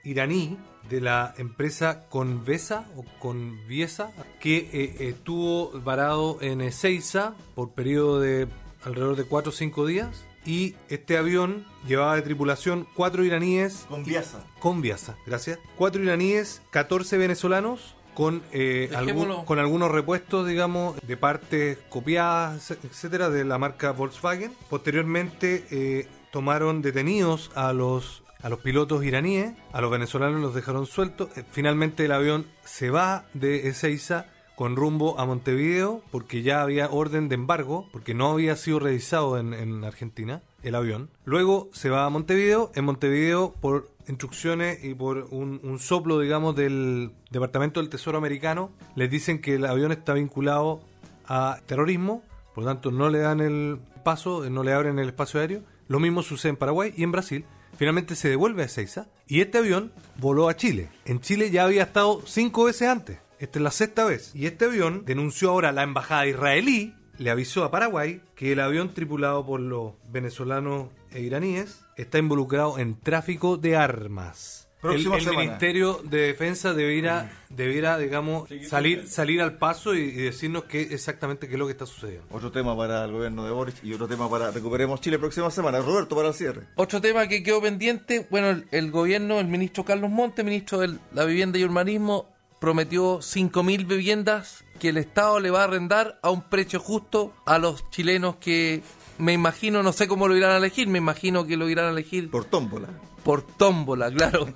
[0.05, 0.57] iraní
[0.89, 4.11] de la empresa Convesa o Conviesa,
[4.41, 8.49] que eh, estuvo varado en Ezeiza por periodo de
[8.83, 10.25] alrededor de 4 o 5 días.
[10.47, 13.85] Y este avión llevaba de tripulación cuatro iraníes.
[13.87, 14.47] Conviasa.
[14.61, 15.59] Conviasa, gracias.
[15.77, 23.31] Cuatro iraníes, 14 venezolanos, con, eh, algún- con algunos repuestos, digamos, de partes copiadas, etcétera,
[23.31, 24.51] de la marca Volkswagen.
[24.69, 30.87] Posteriormente eh, tomaron detenidos a los a los pilotos iraníes, a los venezolanos los dejaron
[30.87, 31.29] sueltos.
[31.37, 36.89] Eh, Finalmente el avión se va de Ezeiza con rumbo a Montevideo porque ya había
[36.91, 41.09] orden de embargo, porque no había sido revisado en, en Argentina el avión.
[41.25, 47.13] Luego se va a Montevideo, en Montevideo por instrucciones y por un, soplo, digamos, del
[47.31, 50.81] Departamento del Tesoro americano, les dicen que el avión está vinculado
[51.27, 52.23] a terrorismo,
[52.55, 55.63] por lo tanto no le dan el paso, eh, no le abren el espacio aéreo.
[55.87, 57.45] Lo mismo sucede en Paraguay y en Brasil.
[57.77, 60.89] Finalmente se devuelve a Ezeiza y este avión voló a Chile.
[61.05, 63.19] En Chile ya había estado cinco veces antes.
[63.39, 64.35] Esta es la sexta vez.
[64.35, 68.61] Y este avión denunció ahora a la embajada israelí, le avisó a Paraguay que el
[68.61, 74.69] avión tripulado por los venezolanos iraníes está involucrado en tráfico de armas.
[74.77, 75.41] El, Próxima el semana.
[75.41, 81.49] Ministerio de Defensa debiera, debiera digamos, salir, salir al paso y, y decirnos qué exactamente
[81.49, 82.27] qué es lo que está sucediendo.
[82.31, 85.81] Otro tema para el gobierno de Boris y otro tema para Recuperemos Chile próxima semana.
[85.81, 86.63] Roberto, para el cierre.
[86.77, 90.97] Otro tema que quedó pendiente, bueno, el, el gobierno, el ministro Carlos Monte, ministro de
[91.13, 92.29] la Vivienda y Urbanismo,
[92.61, 97.59] prometió 5.000 viviendas que el Estado le va a arrendar a un precio justo a
[97.59, 98.83] los chilenos que
[99.19, 101.91] me imagino, no sé cómo lo irán a elegir, me imagino que lo irán a
[101.91, 102.89] elegir por tómbola.
[103.25, 104.55] Por tómbola, claro.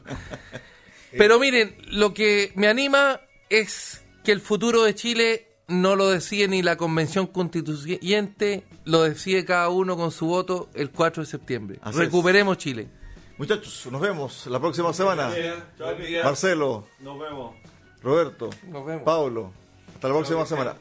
[1.13, 6.49] Pero miren, lo que me anima es que el futuro de Chile no lo decide
[6.49, 11.79] ni la Convención Constituyente, lo decide cada uno con su voto el 4 de septiembre.
[11.83, 12.89] Así Recuperemos Chile.
[13.39, 15.33] Muchachos, nos vemos la próxima semana.
[16.23, 17.57] Marcelo, Nos vemos.
[18.03, 19.03] Roberto, Nos vemos.
[19.05, 19.53] Pablo.
[20.03, 20.75] Hasta la próxima semana.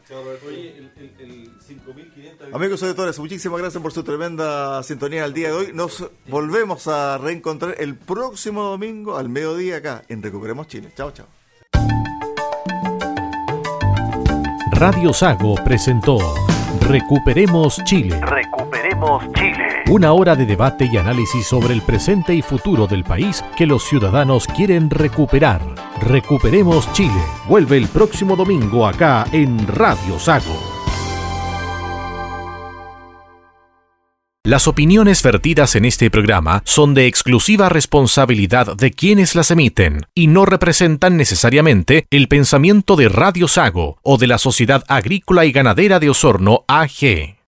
[0.48, 2.56] Oye, el, el, el 5.500...
[2.56, 5.72] Amigos auditores, muchísimas gracias por su tremenda sintonía el día de hoy.
[5.76, 10.92] Nos volvemos a reencontrar el próximo domingo al mediodía acá en Recuperemos Chile.
[10.98, 11.28] Chao, chao.
[14.72, 16.18] Radio Sago presentó
[16.80, 18.20] Recuperemos Chile.
[18.22, 19.41] Recuperemos Chile.
[19.92, 23.84] Una hora de debate y análisis sobre el presente y futuro del país que los
[23.84, 25.60] ciudadanos quieren recuperar.
[26.00, 27.22] Recuperemos Chile.
[27.50, 30.58] Vuelve el próximo domingo acá en Radio Sago.
[34.46, 40.28] Las opiniones vertidas en este programa son de exclusiva responsabilidad de quienes las emiten y
[40.28, 46.00] no representan necesariamente el pensamiento de Radio Sago o de la Sociedad Agrícola y Ganadera
[46.00, 47.36] de Osorno AG.